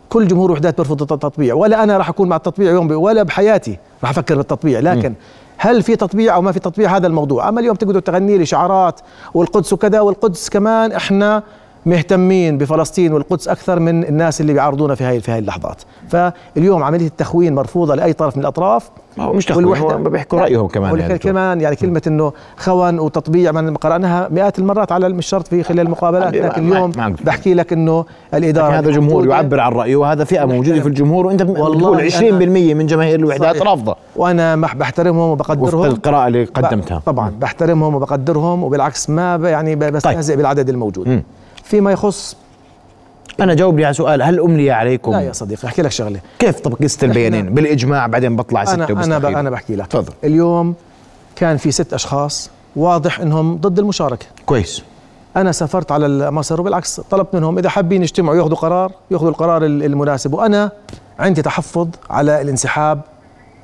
كل 0.08 0.28
جمهور 0.28 0.52
وحدات 0.52 0.76
بيرفض 0.76 1.12
التطبيع. 1.12 1.54
ولا 1.54 1.82
أنا 1.82 1.98
راح 1.98 2.08
أكون 2.08 2.28
مع 2.28 2.36
التطبيع 2.36 2.72
يوم 2.72 2.90
ولا 2.90 3.22
بحياتي 3.22 3.78
راح 4.02 4.10
أفكر 4.10 4.36
بالتطبيع. 4.36 4.80
لكن 4.80 5.10
م. 5.10 5.14
هل 5.56 5.82
في 5.82 5.96
تطبيع 5.96 6.34
أو 6.34 6.42
ما 6.42 6.52
في 6.52 6.60
تطبيع؟ 6.60 6.96
هذا 6.96 7.06
الموضوع. 7.06 7.48
أما 7.48 7.60
اليوم 7.60 7.76
تقعدوا 7.76 8.00
تغني 8.00 8.38
لي 8.38 8.46
شعارات 8.46 9.00
والقدس 9.34 9.72
وكذا 9.72 10.00
والقدس 10.00 10.48
كمان 10.48 10.92
إحنا 10.92 11.42
مهتمين 11.86 12.58
بفلسطين 12.58 13.12
والقدس 13.12 13.48
أكثر 13.48 13.80
من 13.80 14.04
الناس 14.04 14.40
اللي 14.40 14.52
بيعارضونا 14.52 14.94
في 14.94 15.04
هاي 15.04 15.20
في 15.20 15.32
هاي 15.32 15.38
اللحظات. 15.38 15.82
فاليوم 16.08 16.82
عملية 16.82 17.06
التخوين 17.06 17.54
مرفوضة 17.54 17.94
لأي 17.94 18.12
طرف 18.12 18.36
من 18.36 18.42
الأطراف. 18.42 18.90
مش 19.18 19.44
تخوين 19.44 19.66
هو 19.66 19.98
بيحكوا 19.98 20.40
رأيهم 20.40 20.66
كمان 20.66 20.98
يعني. 20.98 21.18
كمان 21.18 21.60
يعني 21.60 21.76
كلمة 21.76 22.02
إنه 22.06 22.32
خون 22.56 22.98
وتطبيع 22.98 23.52
من 23.52 23.76
قرأناها 23.76 24.28
مئات 24.30 24.58
المرات 24.58 24.92
على 24.92 25.08
مش 25.08 25.26
شرط 25.26 25.48
في 25.48 25.62
خلال 25.62 25.80
المقابلات 25.80 26.34
لكن 26.34 26.72
اليوم 26.72 26.90
بحكي 27.24 27.54
لك 27.54 27.72
إنه 27.72 28.04
الإدارة 28.34 28.78
هذا 28.78 28.90
جمهور 28.90 29.28
يعبر 29.28 29.60
عن 29.60 29.72
رأيه 29.72 29.96
وهذا 29.96 30.24
فئة 30.24 30.44
موجودة 30.44 30.80
في 30.80 30.88
الجمهور 30.88 31.26
وأنت 31.26 31.42
بتقول 31.42 32.10
20% 32.10 32.22
من 32.74 32.86
جماهير 32.86 33.18
الوحدات 33.18 33.62
رافضة. 33.62 33.96
وأنا 34.16 34.56
بحترمهم 34.56 35.30
وبقدرهم. 35.30 35.80
وفق 35.80 35.84
القراءة 35.84 36.26
اللي 36.26 36.44
قدمتها. 36.44 37.02
طبعا 37.06 37.32
بحترمهم 37.40 37.94
وبقدرهم 37.94 38.64
وبالعكس 38.64 39.10
ما 39.10 39.34
يعني 39.34 39.76
بستهزئ 39.76 40.32
طيب. 40.32 40.38
بالعدد 40.38 40.68
الموجود. 40.68 41.08
م. 41.08 41.22
فيما 41.64 41.92
يخص 41.92 42.36
أنا 43.40 43.54
جاوبني 43.54 43.84
على 43.84 43.94
سؤال 43.94 44.22
هل 44.22 44.40
أملي 44.40 44.70
عليكم؟ 44.70 45.12
لا 45.12 45.20
يا 45.20 45.32
صديقي 45.32 45.68
أحكي 45.68 45.82
لك 45.82 45.90
شغلة. 45.90 46.20
كيف 46.38 46.60
طب 46.60 46.74
قست 46.82 47.04
البيانين؟ 47.04 47.54
بالإجماع 47.54 48.06
بعدين 48.06 48.36
بطلع 48.36 48.64
ستة 48.64 49.04
أنا 49.04 49.16
أنا 49.16 49.40
أنا 49.40 49.50
بحكي 49.50 49.76
لك. 49.76 49.86
تفضل. 49.86 50.12
اليوم 50.24 50.74
كان 51.36 51.56
في 51.56 51.70
ست 51.70 51.94
أشخاص 51.94 52.50
واضح 52.76 53.20
إنهم 53.20 53.56
ضد 53.56 53.78
المشاركة. 53.78 54.26
كويس. 54.46 54.82
أنا 55.36 55.52
سافرت 55.52 55.92
على 55.92 56.30
مصر 56.30 56.60
وبالعكس 56.60 57.00
طلبت 57.00 57.34
منهم 57.34 57.58
إذا 57.58 57.68
حابين 57.68 58.02
يجتمعوا 58.02 58.36
يأخذوا 58.36 58.56
قرار 58.56 58.92
يأخذوا 59.10 59.30
القرار 59.30 59.64
المناسب. 59.64 60.34
وأنا 60.34 60.70
عندي 61.18 61.42
تحفظ 61.42 61.88
على 62.10 62.42
الانسحاب 62.42 63.00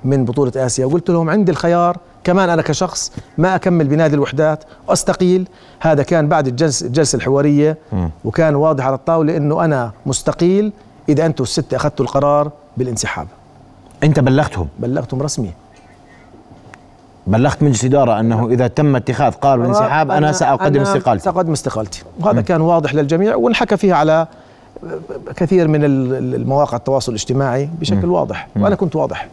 من 0.05 0.25
بطولة 0.25 0.53
آسيا. 0.57 0.87
وقلت 0.87 1.11
لهم 1.11 1.31
عندي 1.31 1.53
الخيار 1.53 1.97
كمان 2.25 2.51
أنا 2.51 2.63
كشخص 2.63 3.13
ما 3.39 3.55
أكمل 3.55 3.89
بنادي 3.89 4.15
الوحدات. 4.15 4.65
واستقيل 4.89 5.49
هذا 5.81 6.03
كان 6.03 6.29
بعد 6.29 6.47
الجلسه 6.47 6.87
الجلسة 6.87 7.17
الحوارية. 7.17 7.77
وكان 8.25 8.55
واضح 8.55 8.87
على 8.87 8.95
الطاولة 8.95 9.37
إنه 9.37 9.65
أنا 9.65 9.93
مستقيل 10.07 10.73
إذا 11.09 11.27
أنتم 11.27 11.45
الستة 11.45 11.77
أخذتوا 11.77 12.05
القرار 12.05 12.51
بالانسحاب. 12.77 13.27
أنت 14.05 14.21
بلغتهم؟ 14.21 14.69
بلغتهم 14.79 15.23
رسمي. 15.23 15.51
بلغت 17.27 17.63
مجلس 17.63 17.85
إدارة 17.85 18.21
أنه 18.21 18.49
إذا 18.49 18.67
تم 18.67 18.97
اتخاذ 18.97 19.33
قرار 19.33 19.59
بالانسحاب 19.59 20.11
أنا 20.11 20.33
سأقدم 20.33 20.81
أنا 20.81 20.83
استقالتي. 20.83 21.25
سأقدم 21.25 21.53
استقالتي. 21.53 22.03
وهذا 22.21 22.41
كان 22.41 22.61
واضح 22.61 22.95
للجميع 22.95 23.37
وانحكى 23.37 23.77
فيها 23.77 23.95
على 23.97 24.27
كثير 25.37 25.69
من 25.69 25.85
ال- 25.85 26.35
المواقع 26.35 26.77
التواصل 26.77 27.13
الاجتماعي 27.13 27.71
بشكل 27.81 28.07
واضح. 28.07 28.49
وأنا 28.57 28.75
كنت 28.75 28.97
واضح. 28.97 29.29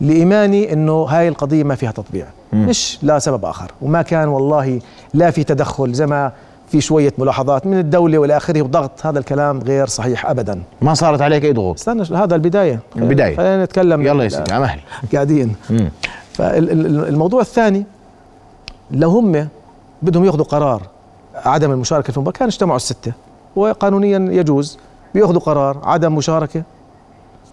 لإيماني 0.00 0.72
إنه 0.72 0.92
هاي 0.92 1.28
القضية 1.28 1.64
ما 1.64 1.74
فيها 1.74 1.90
تطبيع. 1.90 2.26
مش 2.52 2.98
لا 3.02 3.18
سبب 3.18 3.44
آخر. 3.44 3.72
وما 3.82 4.02
كان 4.02 4.28
والله 4.28 4.80
لا 5.14 5.30
في 5.30 5.44
تدخل 5.44 5.92
زي 5.92 6.06
ما 6.06 6.32
في 6.68 6.80
شوية 6.80 7.12
ملاحظات 7.18 7.66
من 7.66 7.78
الدولة 7.78 8.18
والى 8.18 8.36
آخره 8.36 8.62
وضغط 8.62 9.06
هذا 9.06 9.18
الكلام 9.18 9.60
غير 9.60 9.86
صحيح 9.86 10.26
ابدا. 10.26 10.62
ما 10.82 10.94
صارت 10.94 11.20
عليك 11.20 11.44
أي 11.44 11.52
ضغوط؟ 11.52 11.78
استنى 11.78 12.02
هذا 12.02 12.34
البداية. 12.34 12.80
البداية. 12.96 13.36
خلينا 13.36 13.64
نتكلم. 13.64 14.02
يلا 14.06 14.24
يا 14.24 14.28
سيدي 14.28 14.52
على 14.52 14.62
مهل. 14.62 14.80
قاعدين. 15.14 15.56
فالموضوع 16.32 17.40
الثاني 17.40 17.84
لو 18.90 19.10
هم 19.10 19.48
بدهم 20.02 20.24
يأخذوا 20.24 20.44
قرار 20.44 20.82
عدم 21.34 21.70
المشاركة 21.70 22.10
في 22.10 22.16
المباراة 22.16 22.38
كان 22.38 22.48
اجتمعوا 22.48 22.76
الستة. 22.76 23.12
وقانونيا 23.56 24.18
يجوز 24.18 24.78
بيأخذوا 25.14 25.40
قرار 25.40 25.78
عدم 25.84 26.14
مشاركة 26.14 26.62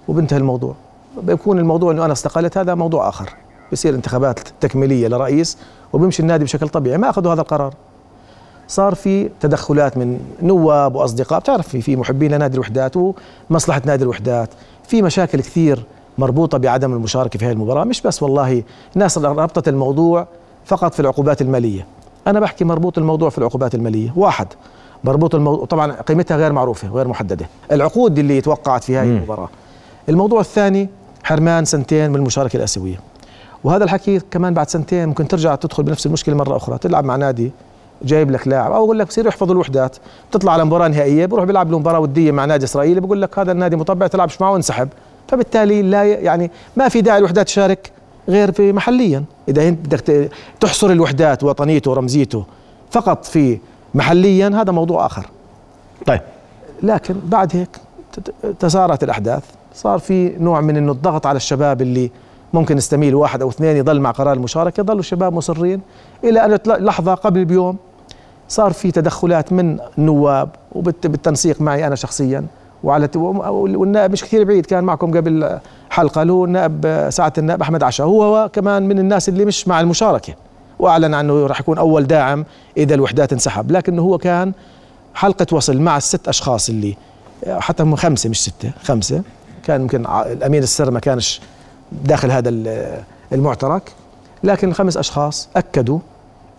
وبنتهي 0.08 0.38
الموضوع. 0.38 0.76
بيكون 1.18 1.60
الموضوع 1.60 1.92
إنه 1.92 2.06
أنا 2.06 2.14
استقلت 2.14 2.58
هذا 2.58 2.76
موضوع 2.76 3.10
آخر. 3.10 3.30
بصير 3.72 3.96
انتخابات 3.96 4.40
تكميلية 4.62 5.08
لرئيس 5.08 5.58
وبيمشي 5.94 6.22
النادي 6.22 6.44
بشكل 6.44 6.70
طبيعي. 6.70 6.98
ما 6.98 7.10
أخذوا 7.10 7.34
هذا 7.34 7.42
القرار. 7.42 7.74
صار 8.68 8.96
في 8.96 9.30
تدخلات 9.40 9.98
من 9.98 10.20
نواب 10.42 10.96
وأصدقاء. 10.96 11.40
بتعرف 11.40 11.68
في 11.68 11.82
في 11.82 11.96
محبين 11.96 12.32
لنادي 12.32 12.56
الوحدات 12.56 12.94
ومصلحة 13.50 13.82
نادي 13.86 14.04
الوحدات. 14.04 14.50
في 14.88 15.02
مشاكل 15.02 15.40
كثير 15.40 15.84
مربوطة 16.18 16.58
بعدم 16.58 16.94
المشاركة 16.94 17.40
في 17.40 17.46
هذه 17.46 17.52
المباراة. 17.52 17.84
مش 17.84 18.02
بس 18.02 18.24
والله 18.24 18.64
الناس 18.96 19.18
ربطت 19.18 19.68
الموضوع 19.68 20.28
فقط 20.66 20.94
في 20.94 21.00
العقوبات 21.00 21.42
المالية. 21.42 21.86
أنا 22.28 22.40
بحكي 22.40 22.66
مربوط 22.66 22.98
الموضوع 22.98 23.30
في 23.30 23.38
العقوبات 23.38 23.76
المالية. 23.76 24.14
واحد 24.16 24.48
مربوط 25.04 25.36
الموضوع 25.36 25.66
طبعا 25.66 25.92
قيمتها 25.92 26.38
غير 26.38 26.52
معروفة 26.52 26.88
غير 26.88 27.08
محددة. 27.08 27.46
العقود 27.72 28.20
اللي 28.20 28.42
توقعت 28.42 28.84
في 28.84 28.98
هذه 28.98 29.08
المباراة. 29.08 29.50
الموضوع 30.10 30.40
الثاني 30.40 30.90
حرمان 31.32 31.66
سنتين 31.66 32.10
من 32.10 32.16
المشاركة 32.16 32.58
الآسيوية. 32.58 33.00
وهذا 33.64 33.84
الحكي 33.84 34.20
كمان 34.20 34.54
بعد 34.54 34.70
سنتين 34.70 35.08
ممكن 35.08 35.28
ترجع 35.28 35.56
تدخل 35.56 35.84
بنفس 35.84 36.06
المشكلة 36.06 36.36
مرة 36.36 36.58
أخرى. 36.58 36.78
تلعب 36.78 37.06
مع 37.06 37.16
نادي 37.16 37.52
جايب 38.04 38.32
لك 38.32 38.48
لاعب 38.48 38.72
أو 38.72 38.86
أقول 38.86 39.00
لك 39.00 39.08
بصير 39.08 39.28
يحفظوا 39.28 39.54
الوحدات. 39.54 39.98
تطلع 40.32 40.52
على 40.54 40.66
مباراة 40.66 40.88
نهائية 40.88 41.26
بروح 41.26 41.46
بيلعب 41.46 41.72
له 41.72 41.80
مباراة 41.80 42.00
ودية 42.00 42.32
مع 42.32 42.46
نادي 42.46 42.66
إسرائيلي 42.66 43.00
بقول 43.00 43.22
لك 43.22 43.40
هذا 43.40 43.52
النادي 43.52 43.76
مطبع 43.76 44.08
تلعبش 44.08 44.42
معه؟ 44.42 44.52
وانسحب 44.52 44.90
فبالتالي 45.28 45.82
لا 45.82 46.04
يعني 46.04 46.52
ما 46.78 46.90
في 46.90 47.02
داعي 47.02 47.18
الوحدات 47.18 47.46
تشارك 47.46 47.92
غير 48.30 48.52
في 48.52 48.74
محليا. 48.74 49.24
إذا 49.48 49.68
أنت 49.68 49.86
بدك 49.86 50.32
تحصر 50.60 50.90
الوحدات 50.90 51.44
وطنيته 51.44 51.92
ورمزيته 51.92 52.46
فقط 52.92 53.26
في 53.26 53.60
محليا 53.94 54.48
هذا 54.48 54.72
موضوع 54.72 55.06
آخر. 55.06 55.30
طيب. 56.08 56.22
لكن 56.84 57.16
بعد 57.24 57.56
هيك 57.56 57.70
تسارعت 58.60 59.04
الأحداث. 59.04 59.44
صار 59.74 60.00
في 60.00 60.30
نوع 60.40 60.62
من 60.62 60.78
إنه 60.78 60.92
الضغط 60.92 61.26
على 61.26 61.38
الشباب 61.38 61.82
اللي 61.82 62.12
ممكن 62.54 62.78
يستميل 62.78 63.16
واحد 63.16 63.42
أو 63.42 63.50
اثنين 63.50 63.78
يضل 63.78 64.00
مع 64.00 64.12
قرار 64.12 64.34
المشاركة 64.34 64.82
يضلوا 64.82 65.00
الشباب 65.00 65.34
مصرين. 65.34 65.82
إلى 66.24 66.46
أن 66.46 66.60
لحظة 66.66 67.14
قبل 67.14 67.46
بيوم 67.46 67.78
صار 68.50 68.74
في 68.74 68.92
تدخلات 68.92 69.54
من 69.54 69.80
النواب 69.98 70.50
وبالتنسيق 70.72 71.62
معي 71.62 71.88
أنا 71.88 71.96
شخصيا. 71.96 72.46
وعلى 72.84 73.10
والنائب 73.16 74.12
مش 74.12 74.24
كثير 74.24 74.44
بعيد 74.44 74.66
كان 74.66 74.84
معكم 74.84 75.18
قبل 75.18 75.60
حلقة 75.90 76.24
له 76.24 76.46
النائب 76.46 77.08
سعاده 77.10 77.34
النائب 77.38 77.62
أحمد 77.62 77.84
عشا. 77.84 78.04
هو 78.04 78.50
كمان 78.54 78.88
من 78.88 79.00
الناس 79.00 79.30
اللي 79.30 79.46
مش 79.46 79.68
مع 79.68 79.82
المشاركة. 79.82 80.34
وأعلن 80.80 81.14
عنه 81.14 81.46
راح 81.46 81.60
يكون 81.60 81.78
أول 81.78 82.04
داعم 82.08 82.46
إذا 82.78 82.96
الوحدات 82.96 83.34
انسحب. 83.34 83.72
لكنه 83.72 84.02
هو 84.02 84.18
كان 84.18 84.54
حلقة 85.14 85.46
وصل 85.52 85.78
مع 85.78 85.98
الست 85.98 86.28
أشخاص 86.28 86.70
اللي 86.70 86.96
حتى 87.48 87.84
هم 87.84 87.96
خمسة 87.96 88.30
مش 88.30 88.42
ستة 88.42 88.72
خمسة. 88.84 89.22
كان 89.64 89.82
يمكن 89.82 90.06
ع- 90.06 90.22
الامين 90.22 90.64
السر 90.64 90.92
ما 90.92 91.00
كانش 91.00 91.42
داخل 91.92 92.32
هذا 92.32 92.50
ال- 92.50 93.04
المعترك 93.34 93.92
لكن 94.44 94.70
الخمس 94.70 94.98
أشخاص 94.98 95.50
أكدوا 95.56 96.00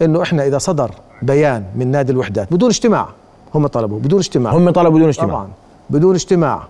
إنه 0.03 0.23
إحنا 0.23 0.47
إذا 0.47 0.59
صدر 0.59 0.91
بيان 1.23 1.65
من 1.77 1.91
نادي 1.91 2.13
الوحدات 2.13 2.53
بدون 2.53 2.69
اجتماع 2.69 3.09
هم 3.55 3.67
طلبوا 3.67 3.99
بدون 3.99 4.19
اجتماع. 4.19 4.53
هم 4.53 4.71
طلبوا 4.71 4.97
بدون 4.99 5.09
اجتماع. 5.09 5.29
طبعا 5.29 5.49
بدون 5.91 6.15
اجتماع. 6.15 6.63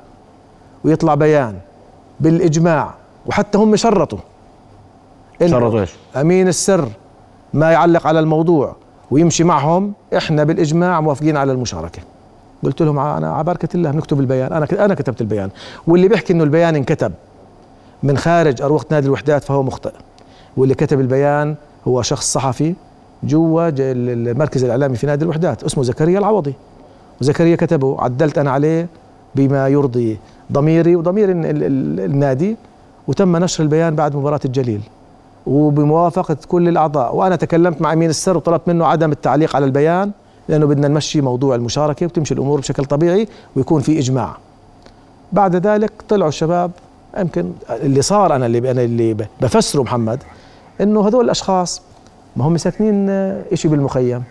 ويطلع 0.84 1.14
بيان 1.14 1.58
بالإجماع 2.20 2.94
وحتى 3.26 3.58
هم 3.58 3.76
شرطوا. 3.76 4.18
شرطوا 5.46 5.80
إيش؟ 5.80 5.90
أمين 6.16 6.48
السر 6.48 6.88
ما 7.54 7.72
يعلق 7.72 8.06
على 8.06 8.20
الموضوع 8.20 8.76
ويمشي 9.10 9.44
معهم 9.44 9.92
إحنا 10.16 10.44
بالإجماع 10.44 11.00
موافقين 11.00 11.36
على 11.36 11.52
المشاركة. 11.52 12.02
قلت 12.62 12.82
لهم 12.82 12.98
أنا 12.98 13.32
على 13.32 13.44
بركه 13.44 13.68
الله 13.74 13.90
بنكتب 13.90 14.20
البيان. 14.20 14.52
أنا 14.52 14.66
أنا 14.84 14.94
كتبت 14.94 15.20
البيان. 15.20 15.50
واللي 15.86 16.08
بيحكي 16.08 16.32
إنه 16.32 16.44
البيان 16.44 16.76
انكتب 16.76 17.12
من 18.02 18.18
خارج 18.18 18.62
أروقة 18.62 18.86
نادي 18.90 19.06
الوحدات 19.06 19.44
فهو 19.44 19.62
مخطئ. 19.62 19.92
واللي 20.56 20.74
كتب 20.74 21.00
البيان 21.00 21.54
هو 21.88 22.02
شخص 22.02 22.32
صحفي 22.32 22.74
جوا 23.22 23.70
المركز 23.78 24.64
الإعلامي 24.64 24.96
في 24.96 25.06
نادي 25.06 25.24
الوحدات 25.24 25.64
اسمه 25.64 25.84
زكريا 25.84 26.18
العوضي. 26.18 26.54
وزكريا 27.20 27.56
كتبه 27.56 27.96
عدلت 28.00 28.38
أنا 28.38 28.50
عليه 28.50 28.86
بما 29.34 29.68
يرضي 29.68 30.18
ضميري 30.52 30.96
وضمير 30.96 31.30
ال- 31.30 31.46
ال- 31.46 31.64
ال- 31.64 32.00
النادي 32.00 32.56
وتم 33.08 33.36
نشر 33.36 33.64
البيان 33.64 33.94
بعد 33.94 34.16
مباراة 34.16 34.40
الجليل. 34.44 34.80
وبموافقة 35.46 36.36
كل 36.48 36.68
الأعضاء 36.68 37.16
وأنا 37.16 37.36
تكلمت 37.36 37.80
مع 37.82 37.92
أمين 37.92 38.10
السر 38.10 38.36
وطلبت 38.36 38.68
منه 38.68 38.86
عدم 38.86 39.12
التعليق 39.12 39.56
على 39.56 39.64
البيان 39.64 40.10
لأنه 40.48 40.66
بدنا 40.66 40.88
نمشي 40.88 41.20
موضوع 41.20 41.54
المشاركة 41.54 42.06
وتمشي 42.06 42.34
الأمور 42.34 42.60
بشكل 42.60 42.84
طبيعي 42.84 43.28
ويكون 43.56 43.80
في 43.82 43.98
إجماع. 43.98 44.36
بعد 45.32 45.66
ذلك 45.66 45.92
طلعوا 46.08 46.28
الشباب 46.28 46.70
يمكن 47.18 47.52
اللي 47.70 48.02
صار 48.02 48.36
أنا 48.36 48.46
اللي 48.46 48.70
أنا 48.70 48.82
اللي 48.82 49.16
بفسره 49.40 49.82
محمد 49.82 50.22
إنه 50.80 51.08
هذول 51.08 51.24
الأشخاص 51.24 51.82
ما 52.36 52.44
هم 52.44 52.56
ساكنين 52.56 53.10
إشي 53.52 53.68
بالمخيم 53.68 54.22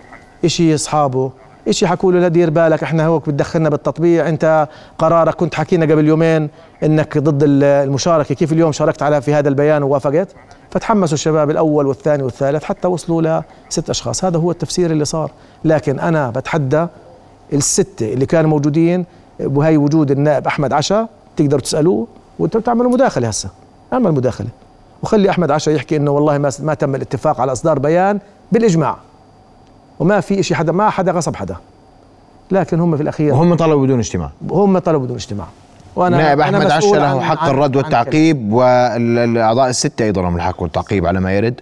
إشي 0.45 0.75
أصحابه 0.75 1.31
اشي 1.67 1.87
حكوا 1.87 2.11
له 2.11 2.19
لا 2.19 2.27
دير 2.27 2.49
بالك 2.49 2.83
إحنا 2.83 3.05
هوك 3.05 3.29
بتدخلنا 3.29 3.69
بالتطبيع. 3.69 4.29
أنت 4.29 4.67
قرارك 4.97 5.35
كنت 5.35 5.55
حكينا 5.55 5.85
قبل 5.85 6.07
يومين 6.07 6.49
إنك 6.83 7.17
ضد 7.17 7.43
ال- 7.43 7.63
المشاركة. 7.63 8.35
كيف 8.35 8.51
اليوم 8.51 8.71
شاركت 8.71 9.03
على 9.03 9.21
في 9.21 9.33
هذا 9.33 9.49
البيان 9.49 9.83
ووافقت؟ 9.83 10.27
فتحمسوا 10.71 11.13
الشباب 11.13 11.49
الأول 11.49 11.87
والثاني 11.87 12.23
والثالث 12.23 12.63
حتى 12.63 12.87
وصلوا 12.87 13.41
لست 13.69 13.89
أشخاص. 13.89 14.25
هذا 14.25 14.37
هو 14.37 14.51
التفسير 14.51 14.91
اللي 14.91 15.05
صار. 15.05 15.31
لكن 15.65 15.99
أنا 15.99 16.29
بتحدى 16.29 16.87
الستة 17.53 18.13
اللي 18.13 18.25
كانوا 18.25 18.49
موجودين 18.49 19.05
وهي 19.39 19.77
وجود 19.77 20.11
النائب 20.11 20.47
أحمد 20.47 20.73
عشا 20.73 21.07
تقدروا 21.37 21.61
تسألوه 21.61 22.07
وأنتم 22.39 22.59
تعملوا 22.59 22.91
مداخلة 22.91 23.27
هسه. 23.27 23.49
أعمل 23.93 24.11
مداخلة. 24.11 24.49
وخلي 25.03 25.29
أحمد 25.29 25.51
عشا 25.51 25.71
يحكي 25.71 25.95
إنه 25.95 26.11
والله 26.11 26.37
ما 26.37 26.51
ما 26.59 26.73
تم 26.73 26.95
الاتفاق 26.95 27.41
على 27.41 27.51
إصدار 27.51 27.79
بيان 27.79 28.19
بالإجماع. 28.51 28.97
وما 30.01 30.19
في 30.19 30.43
شيء 30.43 30.57
حدا 30.57 30.71
ما 30.71 30.89
حدا 30.89 31.11
غصب 31.11 31.35
حدا. 31.35 31.55
لكن 32.51 32.79
هم 32.79 32.97
في 32.97 33.03
الأخير 33.03 33.33
وهم 33.33 33.55
طلبوا 33.55 33.83
بدون 33.83 33.99
اجتماع. 33.99 34.31
هم 34.51 34.79
طلبوا 34.79 35.05
بدون 35.05 35.15
اجتماع. 35.15 35.47
وأنا 35.95 36.17
نائب 36.17 36.41
أنا 36.41 36.57
أحمد 36.57 36.71
عشا 36.71 36.87
له 36.87 37.21
حق 37.21 37.43
الرد 37.43 37.75
والتعقيب 37.75 38.53
والأعضاء 38.53 39.69
الستة 39.69 40.05
أيضا 40.05 40.21
لهم 40.21 40.35
الحق 40.35 40.61
والتعقيب 40.61 41.05
على 41.05 41.19
ما 41.19 41.33
يرد. 41.33 41.61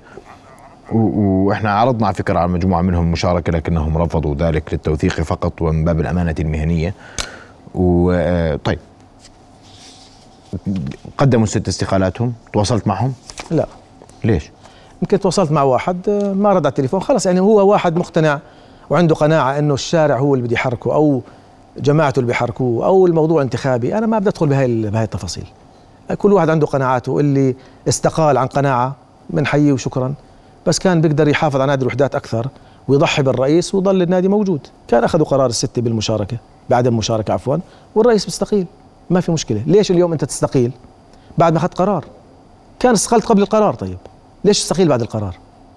وإحنا 0.91 1.71
عرضنا 1.79 2.07
على 2.07 2.15
فكرة 2.15 2.39
على 2.39 2.47
مجموعة 2.47 2.81
منهم 2.81 3.05
المشاركه 3.05 3.51
لكنهم 3.51 3.97
رفضوا 3.97 4.35
ذلك 4.35 4.73
للتوثيق 4.73 5.21
فقط 5.21 5.61
ومن 5.61 5.85
باب 5.85 5.99
الأمانة 5.99 6.35
المهنية. 6.39 6.93
وطيب 7.75 8.79
قدموا 11.17 11.45
ست 11.45 11.67
استقالاتهم؟ 11.67 12.33
تواصلت 12.53 12.87
معهم؟ 12.87 13.13
لا. 13.51 13.67
ليش؟ 14.23 14.51
يمكن 15.01 15.19
تواصلت 15.19 15.51
مع 15.51 15.63
واحد 15.63 16.09
آه، 16.09 16.33
ما 16.33 16.49
رد 16.49 16.65
على 16.65 16.71
التليفون 16.71 17.01
خلص 17.01 17.25
يعني 17.25 17.39
هو 17.39 17.71
واحد 17.71 17.97
مقتنع 17.97 18.39
وعنده 18.89 19.15
قناعة 19.15 19.59
إنه 19.59 19.73
الشارع 19.73 20.17
هو 20.17 20.35
اللي 20.35 20.45
بده 20.45 20.53
يحركه 20.53 20.93
أو 20.93 21.21
جماعته 21.77 22.19
اللي 22.19 22.27
بيحركوه 22.27 22.85
أو 22.85 23.07
الموضوع 23.07 23.41
انتخابي. 23.41 23.97
أنا 23.97 24.07
ما 24.07 24.19
بدي 24.19 24.29
أدخل 24.29 24.47
بهاي 24.47 24.81
بهاي 24.89 25.03
التفاصيل. 25.03 25.45
كل 26.17 26.33
واحد 26.33 26.49
عنده 26.49 26.67
قناعاته 26.67 27.19
اللي 27.19 27.55
استقال 27.87 28.37
عن 28.37 28.47
قناعة 28.47 28.95
بنحييه 29.29 29.73
وشكرا 29.73 30.13
بس 30.67 30.79
كان 30.79 31.01
بيقدر 31.01 31.27
يحافظ 31.27 31.55
على 31.55 31.65
نادي 31.65 31.81
الوحدات 31.81 32.15
أكثر 32.15 32.47
ويضحي 32.87 33.23
بالرئيس 33.23 33.75
ويضل 33.75 34.01
النادي 34.01 34.27
موجود. 34.27 34.67
كان 34.87 35.03
أخذوا 35.03 35.25
قرار 35.25 35.45
الستة 35.45 35.81
بالمشاركة 35.81 36.37
بعدم 36.69 36.91
المشاركة 36.91 37.33
عفوا 37.33 37.57
والرئيس 37.95 38.25
بيستقيل 38.25 38.65
ما 39.09 39.21
في 39.21 39.31
مشكلة. 39.31 39.63
ليش 39.65 39.91
اليوم 39.91 40.11
أنت 40.11 40.25
تستقيل؟ 40.25 40.71
بعد 41.37 41.53
ما 41.53 41.59
أخذت 41.59 41.73
قرار. 41.73 42.05
كان 42.79 42.93
استقلت 42.93 43.25
قبل 43.25 43.41
القرار 43.41 43.73
طيب. 43.73 43.97
ليش 44.43 44.59
تستقيل 44.63 44.87
بعد 44.87 45.01
القرار؟ 45.01 45.35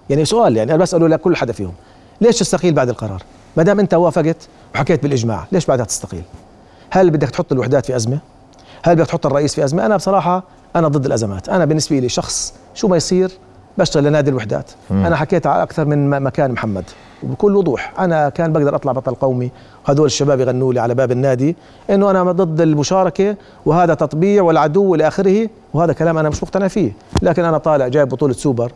يعني 0.09 0.25
سؤال 0.25 0.57
يعني 0.57 0.71
أنا 0.73 0.81
بسأله 0.81 1.07
لكل 1.07 1.35
حدا 1.35 1.53
فيهم 1.53 1.73
ليش 2.21 2.39
تستقيل 2.39 2.73
بعد 2.73 2.89
القرار؟ 2.89 3.23
ما 3.57 3.63
دام 3.63 3.79
أنت 3.79 3.93
وافقت 3.93 4.37
وحكيت 4.75 5.03
بالإجماع 5.03 5.47
ليش 5.51 5.65
بعدها 5.65 5.85
تستقيل؟ 5.85 6.23
هل 6.89 7.09
بدك 7.09 7.29
تحط 7.29 7.51
الوحدات 7.51 7.85
في 7.85 7.95
أزمة؟ 7.95 8.19
هل 8.83 8.95
بدك 8.95 9.07
تحط 9.07 9.25
الرئيس 9.25 9.55
في 9.55 9.63
أزمة؟ 9.63 9.85
أنا 9.85 9.95
بصراحة 9.95 10.43
أنا 10.75 10.87
ضد 10.87 11.05
الأزمات. 11.05 11.49
أنا 11.49 11.65
بالنسبة 11.65 11.99
لي 11.99 12.09
شخص 12.09 12.53
شو 12.73 12.87
ما 12.87 12.97
يصير 12.97 13.31
بشتغل 13.77 14.03
لنادي 14.03 14.29
الوحدات. 14.29 14.71
مم. 14.89 15.05
أنا 15.05 15.15
حكيت 15.15 15.47
على 15.47 15.63
أكثر 15.63 15.85
من 15.85 16.09
مكان 16.09 16.51
محمد 16.51 16.83
وبكل 17.23 17.55
وضوح. 17.55 17.93
أنا 17.99 18.29
كان 18.29 18.53
بقدر 18.53 18.75
أطلع 18.75 18.91
بطل 18.91 19.15
قومي 19.15 19.51
وهذول 19.87 20.05
الشباب 20.05 20.39
يغنوا 20.39 20.73
لي 20.73 20.79
على 20.79 20.95
باب 20.95 21.11
النادي 21.11 21.55
إنه 21.89 22.11
أنا 22.11 22.31
ضد 22.31 22.61
المشاركة 22.61 23.35
وهذا 23.65 23.93
تطبيع 23.93 24.43
والعدو 24.43 24.83
والى 24.83 25.07
اخره 25.07 25.49
وهذا 25.73 25.93
كلام 25.93 26.17
أنا 26.17 26.29
مش 26.29 26.43
مقتنع 26.43 26.67
فيه. 26.67 26.91
لكن 27.21 27.45
أنا 27.45 27.57
طالع 27.57 27.87
جايب 27.87 28.09
بطولة 28.09 28.33
سوبر 28.33 28.71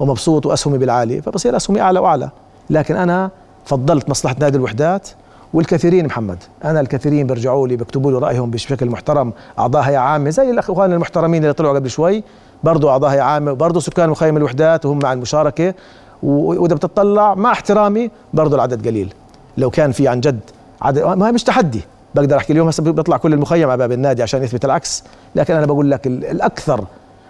ومبسوط 0.00 0.46
وأسهمي 0.46 0.78
بالعالي 0.78 1.22
فبصير 1.22 1.56
أسهمي 1.56 1.80
أعلى 1.80 1.98
وأعلى. 2.00 2.30
لكن 2.70 2.96
أنا 2.96 3.30
فضلت 3.64 4.10
مصلحة 4.10 4.36
نادي 4.40 4.56
الوحدات 4.56 5.08
والكثيرين 5.54 6.06
محمد. 6.06 6.38
أنا 6.64 6.80
الكثيرين 6.80 7.26
بيرجعوا 7.26 7.68
لي 7.68 7.76
بيكتبوا 7.76 8.12
لي 8.12 8.18
رأيهم 8.18 8.50
بشكل 8.50 8.90
محترم 8.90 9.32
أعضاء 9.58 9.82
هيئة 9.82 9.98
عامة 9.98 10.30
زي 10.30 10.50
الأخوان 10.50 10.92
المحترمين 10.92 11.42
اللي 11.42 11.52
طلعوا 11.52 11.74
قبل 11.74 11.90
شوي. 11.90 12.24
برضه 12.64 12.90
أعضاء 12.90 13.10
هيئة 13.10 13.22
عامة 13.22 13.52
وبرضه 13.52 13.80
سكان 13.80 14.10
مخيم 14.10 14.36
الوحدات 14.36 14.86
وهم 14.86 14.98
مع 14.98 15.12
المشاركة. 15.12 15.74
وإذا 16.22 16.74
بتطلع 16.74 17.34
مع 17.34 17.52
احترامي 17.52 18.10
برضه 18.34 18.56
العدد 18.56 18.88
قليل. 18.88 19.14
لو 19.56 19.70
كان 19.70 19.92
في 19.92 20.08
عن 20.08 20.20
جد 20.20 20.40
عدد 20.82 21.02
ما 21.02 21.30
مش 21.30 21.44
تحدي. 21.44 21.80
بقدر 22.14 22.36
أحكي 22.36 22.52
اليوم 22.52 22.68
هسه 22.68 22.82
بيطلع 22.82 23.16
كل 23.16 23.32
المخيم 23.32 23.70
على 23.70 23.78
باب 23.78 23.92
النادي 23.92 24.22
عشان 24.22 24.42
يثبت 24.42 24.64
العكس. 24.64 25.04
لكن 25.34 25.54
أنا 25.54 25.66
بقول 25.66 25.90
لك 25.90 26.06
الأكثر 26.06 26.84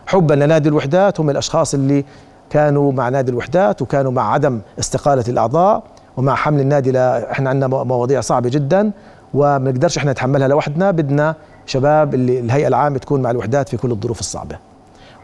حبا 0.07 0.35
لنادي 0.35 0.69
الوحدات 0.69 1.21
هم 1.21 1.31
الأشخاص 1.31 1.75
اللي 1.75 2.05
كانوا 2.51 2.93
مع 2.93 3.09
نادي 3.09 3.31
الوحدات 3.31 3.83
وكانوا 3.83 4.13
مع 4.13 4.33
عدم 4.33 4.61
استقالة 4.79 5.25
الأعضاء 5.29 5.83
ومع 6.17 6.35
حمل 6.35 6.61
النادي 6.61 6.91
لا 6.91 7.33
إحنا 7.33 7.51
عندنا 7.51 7.67
مواضيع 7.67 8.21
صعبة 8.21 8.49
جدا 8.49 8.91
وما 9.35 9.71
نقدرش 9.71 9.99
إحنا 9.99 10.13
نتحملها 10.13 10.49
لوحدنا. 10.49 10.91
بدنا 10.91 11.35
شباب 11.67 12.15
اللي 12.15 12.41
الهيئة 12.41 12.69
العامة 12.69 12.99
تكون 12.99 13.23
مع 13.23 13.31
الوحدات 13.31 13.69
في 13.69 13.77
كل 13.77 13.91
الظروف 13.91 14.21
الصعبة. 14.21 14.57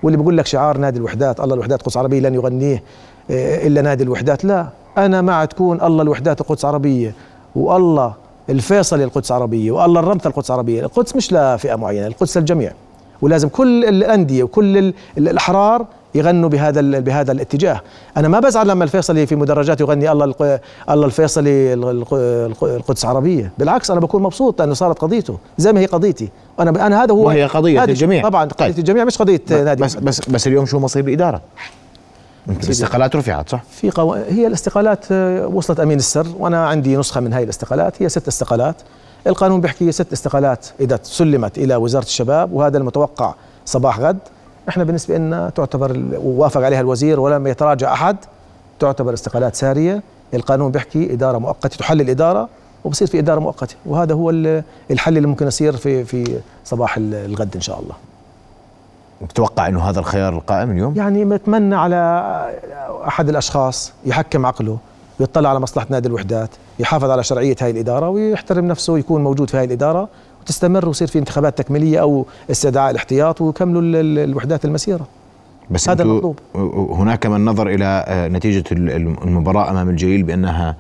واللي 0.03 0.19
بقول 0.19 0.37
لك 0.37 0.47
شعار 0.47 0.79
نادي 0.79 0.99
الوحدات 0.99 1.41
الله 1.41 1.55
الوحدات 1.55 1.83
قدس 1.83 1.97
عربية 1.97 2.21
لن 2.21 2.35
يغنيه 2.35 2.83
إلا 3.31 3.83
نادي 3.83 4.05
الوحدات 4.05 4.45
لا. 4.45 4.67
أنا 4.99 5.21
مع 5.21 5.45
تكون 5.45 5.81
الله 5.83 6.03
الوحدات 6.03 6.41
القدس 6.41 6.65
عربية 6.65 7.15
والله 7.57 8.15
الفيصل 8.51 9.01
القدس 9.01 9.33
عربية 9.33 9.71
والله 9.73 10.01
الرمثة 10.01 10.29
القدس 10.29 10.51
عربية. 10.51 10.81
القدس 10.81 11.17
مش 11.17 11.33
لفئه 11.33 11.77
معينة 11.77 12.07
القدس 12.07 12.39
للجميع. 12.39 12.73
ولازم 13.23 13.49
كل 13.49 13.85
الأندية 13.85 14.43
وكل 14.43 14.93
الأحرار 15.19 15.87
يغنوا 16.15 16.49
بهذا 16.49 16.81
بهذا 17.01 17.33
الاتجاه. 17.33 17.81
أنا 18.17 18.29
ما 18.29 18.41
بزعل 18.41 18.69
لما 18.69 18.85
الفيصلي 18.85 19.27
في 19.27 19.37
مدرجات 19.37 19.81
يغني 19.81 20.13
الله 20.13 20.35
الله 20.91 21.07
الفيصلي 21.07 21.75
القدس 22.63 23.05
عربية. 23.05 23.53
بالعكس 23.59 23.91
أنا 23.91 24.01
بكون 24.01 24.23
مبسوط 24.23 24.61
لأنه 24.61 24.75
صارت 24.75 24.99
قضيته. 24.99 25.39
زي 25.59 25.73
ما 25.73 25.81
هي 25.81 25.87
قضيتي. 25.87 26.29
أنا 26.61 26.87
أنا 26.87 27.05
هذا 27.05 27.13
هو 27.13 27.27
وهي 27.27 27.47
قضية 27.47 27.85
الجميع. 27.85 28.23
طبعا 28.23 28.45
قضية 28.45 28.67
طيب. 28.67 28.79
الجميع 28.79 29.05
مش 29.05 29.19
قضية 29.19 29.41
نادي. 29.51 29.83
بس 29.83 29.95
بس 29.95 30.29
بس 30.29 30.47
اليوم 30.47 30.67
شو 30.67 30.79
مصير 30.79 31.05
الاداره 31.05 31.41
الاستقالات 32.49 33.17
رفعت 33.17 33.49
صح؟ 33.49 33.63
في 33.71 33.91
قو... 33.91 34.13
هي 34.13 34.47
الاستقالات 34.47 35.05
آه، 35.13 35.47
وصلت 35.47 35.81
أمين 35.81 35.99
السر 35.99 36.27
وأنا 36.39 36.67
عندي 36.67 36.97
نسخة 36.97 37.21
من 37.21 37.33
هاي 37.33 37.45
الاستقالات 37.45 38.03
هي 38.03 38.09
ست 38.09 38.29
استقالات. 38.29 38.77
القانون 39.27 39.61
بيحكي 39.61 39.93
ست 39.93 40.13
استقالات 40.13 40.67
إذا 40.81 40.99
سلمت 41.03 41.59
إلى 41.59 41.77
وزارة 41.77 42.05
الشباب 42.05 42.53
وهذا 42.53 42.79
المتوقع 42.79 43.35
صباح 43.65 44.01
غد. 44.01 44.19
إحنا 44.69 44.85
بالنسبة 44.85 45.17
لنا 45.17 45.51
تعتبر 45.51 46.03
ووافق 46.15 46.61
عليها 46.61 46.81
الوزير 46.81 47.21
ولم 47.21 47.47
يتراجع 47.47 47.93
أحد. 47.93 48.17
تعتبر 48.81 49.15
استقالات 49.15 49.55
سارية. 49.55 50.03
القانون 50.35 50.71
بيحكي 50.71 51.13
إدارة 51.13 51.39
مؤقتة 51.39 51.77
تحل 51.77 52.01
الاداره 52.01 52.49
وبصير 52.85 53.09
في 53.09 53.19
إدارة 53.19 53.41
مؤقتة. 53.41 53.77
وهذا 53.87 54.15
هو 54.15 54.31
الحل 54.91 55.17
اللي 55.17 55.29
ممكن 55.29 55.47
يصير 55.47 55.77
في 55.77 56.05
في 56.05 56.41
صباح 56.65 56.97
الغد 56.99 57.55
إن 57.55 57.61
شاء 57.61 57.81
الله. 57.81 57.95
تتوقع 59.29 59.69
إنه 59.69 59.81
هذا 59.81 60.01
الخيار 60.01 60.33
القائم 60.33 60.71
اليوم؟ 60.71 60.97
يعني 60.97 61.25
بتمنى 61.25 61.75
على 61.75 61.97
أحد 63.07 63.29
الأشخاص 63.29 63.93
يحكم 64.07 64.47
عقله 64.47 64.79
ويطلع 65.21 65.51
على 65.51 65.61
مصلحة 65.61 65.87
نادي 65.91 66.09
الوحدات، 66.09 66.51
يحافظ 66.79 67.11
على 67.11 67.25
شرعية 67.25 67.57
هاي 67.61 67.71
الإدارة 67.71 68.09
ويحترم 68.09 68.65
نفسه 68.65 68.93
ويكون 68.93 69.25
موجود 69.25 69.51
في 69.51 69.57
هاي 69.57 69.65
الإدارة 69.65 70.09
وتستمر 70.43 70.89
ويصير 70.89 71.09
في 71.09 71.19
انتخابات 71.19 71.59
تكميلية 71.59 72.01
أو 72.01 72.27
استدعاء 72.51 72.91
الاحتياط 72.91 73.41
ويكملوا 73.41 73.83
الوحدات 74.25 74.65
المسيرة. 74.65 75.07
بس 75.71 75.89
هذا 75.89 76.03
المطلوب 76.03 76.39
هناك 76.91 77.27
من 77.27 77.45
نظر 77.45 77.69
إلى 77.69 78.05
نتيجة 78.33 78.65
المباراة 78.73 79.71
أمام 79.71 79.89
الجليل 79.89 80.23
بأنها 80.23 80.77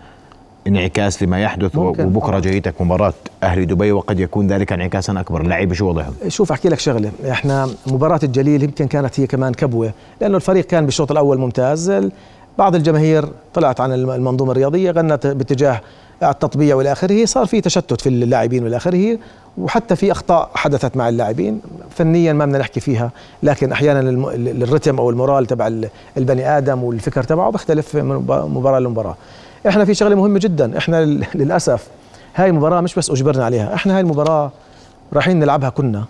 انعكاس 0.68 1.22
لما 1.22 1.40
يحدث 1.42 1.76
ممكن. 1.76 2.04
وبكرة 2.04 2.38
جايتك 2.38 2.80
مباراة 2.80 3.14
أهلي 3.42 3.64
دبي 3.64 3.92
وقد 3.92 4.20
يكون 4.20 4.46
ذلك 4.46 4.72
انعكاسا 4.72 5.20
أكبر. 5.20 5.40
اللعيبه 5.40 5.74
شو 5.74 5.88
وضعهم؟ 5.88 6.14
شوف 6.28 6.52
أحكي 6.52 6.68
لك 6.68 6.78
شغلة. 6.78 7.10
إحنا 7.30 7.68
مباراة 7.86 8.20
الجليل 8.22 8.62
يمكن 8.62 8.86
كانت 8.86 9.20
هي 9.20 9.26
كمان 9.26 9.54
كبوة 9.54 9.92
لأنه 10.20 10.36
الفريق 10.36 10.64
كان 10.64 10.84
بالشوط 10.84 11.10
الأول 11.10 11.38
ممتاز. 11.38 12.10
بعض 12.58 12.74
الجماهير 12.74 13.28
طلعت 13.54 13.80
عن 13.80 13.92
المنظومة 13.92 14.52
الرياضية 14.52 14.90
غنت 14.90 15.26
باتجاه 15.26 15.80
التطبيع 16.22 16.76
والى 16.76 16.92
اخره 16.92 17.24
صار 17.24 17.46
في 17.46 17.60
تشتت 17.60 18.00
في 18.00 18.08
اللاعبين 18.08 18.64
والى 18.64 18.76
اخره 18.76 19.18
وحتى 19.58 19.96
في 19.96 20.12
أخطاء 20.12 20.50
حدثت 20.54 20.96
مع 20.96 21.08
اللاعبين. 21.08 21.60
فنيا 21.90 22.32
ما 22.32 22.46
بدنا 22.46 22.58
نحكي 22.58 22.80
فيها 22.80 23.10
لكن 23.42 23.72
أحيانا 23.72 24.00
الرتم 24.36 24.98
أو 24.98 25.10
المورال 25.10 25.46
تبع 25.46 25.70
البني 26.16 26.58
آدم 26.58 26.84
والفكر 26.84 27.22
تبعه 27.22 27.50
بيختلف 27.50 27.94
من 27.94 28.14
مباراة 28.28 28.78
لمباراة. 28.78 29.16
إحنا 29.68 29.84
في 29.84 29.94
شغلة 29.94 30.14
مهمة 30.14 30.38
جدا 30.38 30.78
إحنا 30.78 31.04
للأسف 31.34 31.86
هاي 32.34 32.50
المباراة 32.50 32.80
مش 32.80 32.94
بس 32.94 33.10
أجبرنا 33.10 33.44
عليها 33.44 33.74
إحنا 33.74 33.94
هاي 33.94 34.00
المباراة 34.00 34.50
رايحين 35.12 35.38
نلعبها 35.38 35.68
كنا 35.68 36.04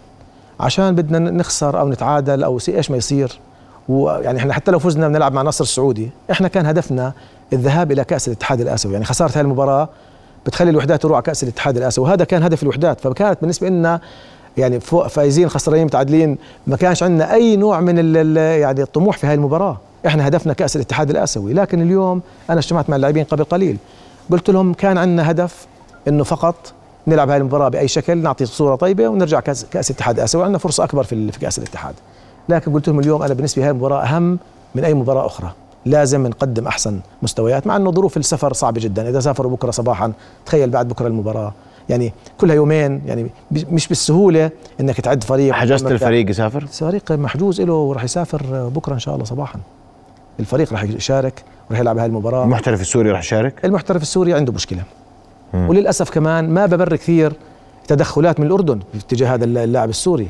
عشان 0.61 0.94
بدنا 0.94 1.18
نخسر 1.18 1.81
أو 1.81 1.88
نتعادل 1.88 2.44
أو 2.44 2.59
إيش 2.68 2.90
ما 2.90 2.97
يصير. 2.97 3.38
ويعني 3.88 4.38
إحنا 4.38 4.53
حتى 4.53 4.71
لو 4.71 4.79
فزنا 4.79 5.09
بنلعب 5.09 5.33
مع 5.33 5.42
نصر 5.42 5.64
السعودي 5.64 6.11
إحنا 6.31 6.49
كان 6.49 6.66
هدفنا 6.66 7.12
الذهاب 7.52 7.92
إلى 7.92 8.04
كأس 8.04 8.28
الاتحاد 8.28 8.61
الآسيوي. 8.61 8.94
يعني 8.94 9.04
خسارة 9.04 9.32
هاي 9.34 9.40
المباراة 9.40 9.88
بتخلي 10.46 10.70
الوحدات 10.70 11.02
تروح 11.02 11.14
على 11.14 11.22
كأس 11.22 11.42
الاتحاد 11.42 11.76
الآسيوي 11.76 12.08
وهذا 12.08 12.24
كان 12.24 12.42
هدف 12.42 12.62
الوحدات. 12.62 13.00
فكانت 13.00 13.38
بالنسبة 13.40 13.68
لنا 13.68 14.00
يعني 14.56 14.80
فايزين 14.80 15.48
خسرانين 15.48 15.87
متعادلين 15.87 16.38
ما 16.66 16.76
كانش 16.76 17.02
عندنا 17.02 17.34
أي 17.34 17.56
نوع 17.56 17.80
من 17.80 18.16
يعني 18.37 18.82
الطموح 18.82 19.16
في 19.16 19.26
هاي 19.26 19.34
المباراة. 19.34 19.78
إحنا 20.06 20.28
هدفنا 20.28 20.52
كأس 20.52 20.76
الاتحاد 20.76 21.11
الآسيوي. 21.11 21.52
لكن 21.52 21.82
اليوم 21.82 22.20
أنا 22.50 22.58
اجتمعت 22.58 22.90
مع 22.90 22.96
اللاعبين 22.96 23.24
قبل 23.24 23.44
قليل. 23.44 23.76
قلت 24.30 24.50
لهم 24.50 24.74
كان 24.74 24.98
عندنا 24.98 25.30
هدف 25.30 25.66
إنه 26.08 26.24
فقط 26.24 26.72
نلعب 27.06 27.30
هاي 27.30 27.37
المباراة 27.37 27.68
بأي 27.68 27.88
شكل 27.88 28.18
نعطي 28.18 28.46
صورة 28.46 28.76
طيبة 28.76 29.08
ونرجع 29.08 29.40
كأس 29.40 29.66
كأس 29.70 29.90
الاتحاد 29.90 30.16
الآسيوي. 30.16 30.44
عندنا 30.44 30.58
فرصة 30.58 30.84
أكبر 30.84 31.02
في 31.02 31.30
كأس 31.40 31.58
الاتحاد. 31.58 31.94
لكن 32.48 32.72
قلت 32.72 32.88
لهم 32.88 33.00
اليوم 33.00 33.22
أنا 33.22 33.34
بالنسبة 33.34 33.62
لي 33.62 33.66
هاي 33.66 33.70
المباراة 33.70 34.02
أهم 34.02 34.38
من 34.74 34.84
أي 34.84 34.94
مباراة 34.94 35.26
أخرى. 35.26 35.52
لازم 35.88 36.27
نقدم 36.27 36.66
أحسن 36.66 37.01
مستويات 37.22 37.66
مع 37.66 37.77
إنه 37.77 37.92
ظروف 37.92 38.16
السفر 38.16 38.53
صعبة 38.53 38.81
جدا. 38.81 39.09
إذا 39.09 39.20
سافروا 39.20 39.53
بكرة 39.53 39.70
صباحا 39.70 40.12
تخيل 40.46 40.70
بعد 40.70 40.88
بكرة 40.88 41.07
المباراة. 41.07 41.53
يعني 41.88 42.12
كلها 42.38 42.57
يومين 42.57 43.03
يعني 43.07 43.31
مش 43.51 43.88
بالسهولة 43.88 44.51
إنك 44.81 45.01
تعد 45.01 45.24
فريق. 45.24 45.55
حجزت 45.55 45.87
الفريق 45.87 46.31
يسافر؟ 46.31 46.62
الفريق 46.62 47.12
محجوز 47.12 47.61
له 47.61 47.72
وراح 47.72 48.05
يسافر 48.05 48.68
بكرة 48.74 48.94
إن 48.94 48.98
شاء 48.98 49.14
الله 49.14 49.24
صباحا. 49.24 49.59
الفريق 50.40 50.72
راح 50.72 50.83
يشارك 50.83 51.44
وراح 51.70 51.81
يلعب 51.81 51.98
هاي 51.98 52.07
المباراة. 52.07 52.44
المحترف 52.44 52.81
السوري 52.81 53.11
راح 53.11 53.20
يشارك؟ 53.20 53.64
المحترف 53.64 54.03
السوري 54.03 54.35
عنده 54.35 54.53
مشكلة. 54.53 54.83
مم. 55.55 55.68
وللأسف 55.68 56.11
كمان 56.11 56.51
ما 56.51 56.66
ببر 56.66 56.96
كثير 56.96 57.33
تدخلات 57.88 58.40
من 58.40 58.46
الأردن 58.46 58.81
في 58.92 58.98
اتجاه 58.98 59.35
هذا 59.35 59.44
اللاعب 59.44 59.88
السوري. 59.88 60.29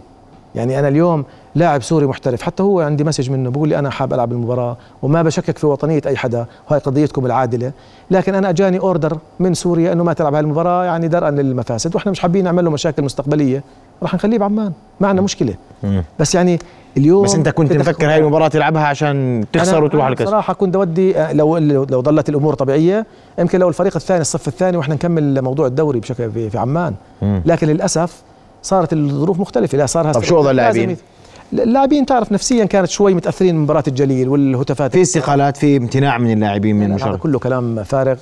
يعني 0.55 0.79
أنا 0.79 0.89
اليوم 0.89 1.25
لاعب 1.55 1.83
سوري 1.83 2.07
محترف. 2.07 2.43
حتى 2.43 2.63
هو 2.63 2.81
عندي 2.81 3.05
message 3.05 3.31
منه 3.31 3.51
بقول 3.51 3.69
لي 3.69 3.79
أنا 3.79 3.91
حاب 3.91 4.15
ألعب 4.15 4.33
المباراة 4.33 4.77
وما 5.03 5.23
بشكك 5.23 5.59
في 5.59 5.67
وطنية 5.67 6.03
أي 6.07 6.17
حدا 6.17 6.47
وهي 6.71 6.81
قضيتكم 6.81 7.27
العادلة. 7.27 7.73
لكن 8.11 8.35
أنا 8.35 8.51
أجاني 8.51 8.79
order 8.79 9.19
من 9.41 9.55
سوريا 9.55 9.93
إنه 9.93 10.05
ما 10.05 10.13
تلعب 10.13 10.35
هاي 10.35 10.41
المباراه 10.41 10.85
يعني 10.85 11.09
درءا 11.09 11.31
للمفاسد. 11.31 11.95
وإحنا 11.95 12.13
مش 12.13 12.21
حابين 12.21 12.45
نعمل 12.45 12.65
له 12.65 12.71
مشاكل 12.71 13.03
مستقبلية. 13.03 13.63
راح 14.03 14.15
نخليه 14.15 14.39
بعمان. 14.39 14.73
ما 15.01 15.09
عندنا 15.09 15.25
مشكلة. 15.25 15.55
بس 16.19 16.35
يعني 16.35 16.59
اليوم 16.97 17.25
بس 17.25 17.35
أنت 17.35 17.49
كنت 17.49 17.73
مفكر 17.73 18.11
هاي 18.11 18.19
المباراة 18.19 18.49
تلعبها 18.49 18.87
عشان 18.87 19.45
تخسر 19.53 19.85
وتروح 19.85 20.05
على 20.05 20.13
الكاس؟ 20.13 20.29
صراحة 20.29 20.55
كنت 20.55 20.77
أودي 20.77 21.19
آه، 21.19 21.33
لو 21.33 21.59
لو 21.59 22.03
ظلت 22.03 22.29
الأمور 22.29 22.55
طبيعية 22.55 23.07
يمكن 23.39 23.61
لو 23.61 23.69
الفريق 23.69 23.97
الثاني 23.97 24.21
الصف 24.21 24.49
الثاني 24.49 24.77
وإحنا 24.77 24.95
نكمل 24.95 25.43
موضوع 25.43 25.67
الدوري 25.67 26.01
بشكل 26.01 26.31
في, 26.51 26.59
عمان. 26.59 26.95
لكن 27.23 27.67
للأسف 27.67 28.23
صارت 28.63 28.93
الظروف 28.93 29.41
مختلفة. 29.41 29.79
لا 29.79 29.87
صار 29.87 30.13
طب 30.13 30.23
شو 30.23 30.37
وضع 30.39 30.51
اللاعبين؟ 30.51 30.97
اللاعبين 31.53 32.07
تعرف 32.07 32.33
نفسيا 32.33 32.65
كانت 32.65 32.89
شوي 32.89 33.15
متأثرين 33.15 33.55
من 33.55 33.63
مباراة 33.63 33.85
الجليل 33.89 34.29
والهتافات. 34.29 34.93
في 34.93 35.03
استقالات 35.03 35.57
في 35.57 35.77
امتناع 35.77 36.19
من 36.19 36.33
اللاعبين 36.33 36.77
من 36.77 36.87
المشاركه 36.87 37.11
هذا 37.11 37.19
كله 37.19 37.39
كلام 37.39 37.83
فارغ. 37.83 38.17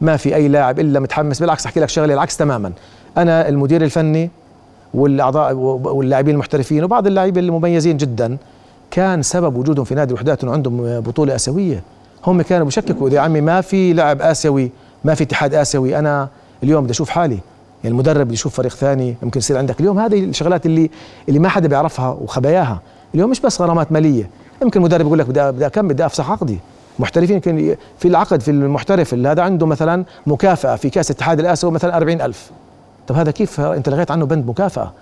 ما 0.00 0.16
في 0.16 0.34
أي 0.34 0.48
لاعب 0.48 0.80
إلا 0.80 1.00
متحمس. 1.00 1.40
بالعكس 1.40 1.66
أحكي 1.66 1.80
لك 1.80 1.88
شغلة 1.88 2.14
العكس 2.14 2.36
تماما. 2.36 2.72
أنا 3.16 3.48
المدير 3.48 3.82
الفني 3.82 4.30
والأعضاء 4.94 5.54
واللاعبين 5.54 6.34
المحترفين 6.34 6.84
وبعض 6.84 7.06
اللاعبين 7.06 7.44
المميزين 7.44 7.96
جدا 7.96 8.36
كان 8.90 9.22
سبب 9.22 9.56
وجودهم 9.56 9.84
في 9.84 9.94
نادي 9.94 10.10
الوحدات 10.10 10.44
انه 10.44 10.52
عندهم 10.52 11.00
بطولة 11.00 11.34
آسيوية. 11.34 11.82
هم 12.26 12.42
كانوا 12.42 12.66
بشككوا 12.66 13.10
يا 13.10 13.20
عمي 13.20 13.40
ما 13.40 13.60
في 13.60 13.92
لاعب 13.92 14.22
آسيوي 14.22 14.70
ما 15.04 15.14
في 15.14 15.24
اتحاد 15.24 15.54
آسيوي. 15.54 15.98
أنا 15.98 16.28
اليوم 16.62 16.84
بدي 16.84 16.92
أشوف 16.92 17.08
حالي. 17.08 17.38
يعني 17.84 17.94
المدرب 17.94 18.32
يشوف 18.32 18.54
فريق 18.54 18.72
ثاني 18.72 19.16
يمكن 19.22 19.38
يصير 19.38 19.58
عندك. 19.58 19.80
اليوم 19.80 19.98
هذه 19.98 20.24
الشغلات 20.24 20.66
اللي 20.66 20.90
اللي 21.28 21.38
ما 21.38 21.48
حدا 21.48 21.68
بيعرفها 21.68 22.08
وخباياها. 22.08 22.80
اليوم 23.14 23.30
مش 23.30 23.40
بس 23.40 23.60
غرامات 23.60 23.92
مالية. 23.92 24.30
يمكن 24.62 24.80
المدرب 24.80 25.06
يقول 25.06 25.18
لك 25.18 25.26
بدي 25.26 25.52
بدي 25.52 25.66
أكمل 25.66 25.88
بدي 25.88 26.06
افسخ 26.06 26.30
عقدي. 26.30 26.58
محترفين 26.98 27.34
يمكن 27.34 27.76
في 27.98 28.08
العقد 28.08 28.40
في 28.40 28.50
المحترف 28.50 29.14
اللي 29.14 29.28
هذا 29.28 29.42
عنده 29.42 29.66
مثلا 29.66 30.04
مكافأة 30.26 30.76
في 30.76 30.90
كأس 30.90 31.10
الاتحاد 31.10 31.40
الآسيوي 31.40 31.72
مثلا 31.72 31.96
40000 31.96 32.50
طب 33.08 33.16
هذا 33.16 33.30
كيف 33.30 33.60
أنت 33.60 33.88
لغيت 33.88 34.10
عنه 34.10 34.26
بند 34.26 34.46
مكافأة؟ 34.46 34.92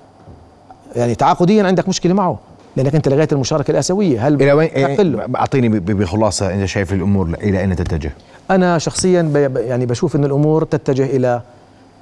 يعني 0.96 1.14
تعاقديا 1.14 1.64
عندك 1.64 1.88
مشكلة 1.88 2.14
معه 2.14 2.38
لأنك 2.76 2.94
أنت 2.94 3.08
لغيت 3.08 3.32
المشاركة 3.32 3.70
الآسيوية. 3.70 4.28
هل 4.28 4.34
إلى 4.34 4.52
وين؟ 4.52 4.68
إيه، 4.68 5.26
أعطيني 5.36 5.68
بخلاصة 5.68 6.54
انت 6.54 6.64
شايف 6.64 6.92
الأمور 6.92 7.28
إلى 7.42 7.60
أين 7.60 7.76
تتجه؟ 7.76 8.12
أنا 8.50 8.78
شخصيا 8.78 9.22
يعني 9.56 9.86
بشوف 9.86 10.16
إن 10.16 10.24
الأمور 10.24 10.64
تتجه 10.64 11.04
إلى 11.04 11.40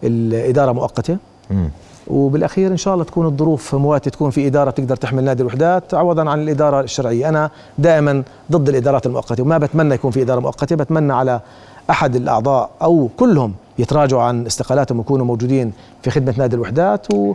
الإدارة 0.04 0.72
مؤقتة. 0.72 1.16
مم. 1.50 1.68
وبالأخير 2.06 2.70
إن 2.70 2.76
شاء 2.76 2.94
الله 2.94 3.04
تكون 3.04 3.26
الظروف 3.26 3.74
مواتية 3.74 4.10
تكون 4.10 4.30
في 4.30 4.46
إدارة 4.46 4.70
تقدر 4.70 4.96
تحمل 4.96 5.24
نادي 5.24 5.42
الوحدات 5.42 5.94
عوضا 5.94 6.30
عن 6.30 6.42
الإدارة 6.42 6.80
الشرعية. 6.80 7.28
أنا 7.28 7.50
دائما 7.78 8.22
ضد 8.52 8.68
الإدارات 8.68 9.06
المؤقتة 9.06 9.42
وما 9.42 9.58
بتمنى 9.58 9.94
يكون 9.94 10.10
في 10.10 10.22
إدارة 10.22 10.40
مؤقتة 10.40 10.76
بتمنى 10.76 11.12
على 11.12 11.40
أحد 11.90 12.16
الأعضاء 12.16 12.70
أو 12.82 13.08
كلهم 13.16 13.54
يتراجعوا 13.78 14.22
عن 14.22 14.46
استقالاتهم 14.46 14.98
ويكونوا 14.98 15.26
موجودين 15.26 15.72
في 16.02 16.10
خدمة 16.10 16.34
نادي 16.38 16.56
الوحدات. 16.56 17.06
و... 17.14 17.34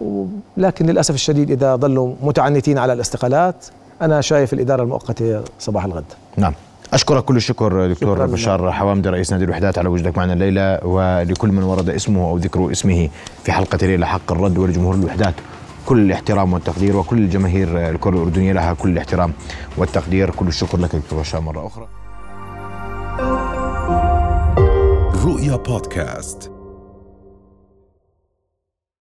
و... 0.00 0.24
لكن 0.56 0.86
للأسف 0.86 1.14
الشديد 1.14 1.50
إذا 1.50 1.76
ظلوا 1.76 2.14
متعنتين 2.22 2.78
على 2.78 2.92
الاستقالات 2.92 3.66
أنا 4.02 4.20
شايف 4.20 4.52
الإدارة 4.52 4.82
المؤقتة 4.82 5.42
صباح 5.58 5.84
الغد. 5.84 6.04
نعم. 6.36 6.52
أشكرك 6.92 7.24
كل 7.24 7.36
الشكر 7.36 7.86
دكتور 7.92 8.16
شكراً 8.16 8.26
بشار 8.26 8.72
حوامدي 8.72 9.08
رئيس 9.08 9.32
نادي 9.32 9.44
الوحدات 9.44 9.78
على 9.78 9.88
وجودك 9.88 10.18
معنا 10.18 10.32
الليلة 10.32 10.86
ولكل 10.86 11.48
من 11.48 11.62
ورد 11.62 11.88
اسمه 11.88 12.30
أو 12.30 12.36
ذكر 12.36 12.70
اسمه 12.72 13.08
في 13.44 13.52
حلقة 13.52 13.86
ليلة 13.86 14.06
حق 14.06 14.32
الرد 14.32 14.58
ولجمهور 14.58 14.94
الوحدات 14.94 15.34
كل 15.86 15.98
الاحترام 15.98 16.52
والتقدير 16.52 16.96
وكل 16.96 17.18
الجماهير 17.18 17.90
الكره 17.90 18.10
الأردنية 18.10 18.52
لها 18.52 18.74
كل 18.74 18.88
الاحترام 18.88 19.32
والتقدير. 19.76 20.30
كل 20.30 20.46
الشكر 20.46 20.78
لك 20.78 20.96
دكتور 20.96 21.20
بشار 21.20 21.40
مرة 21.40 21.66
أخرى. 21.66 21.88
رؤيا 25.24 25.56
بودكاست. 25.56 26.57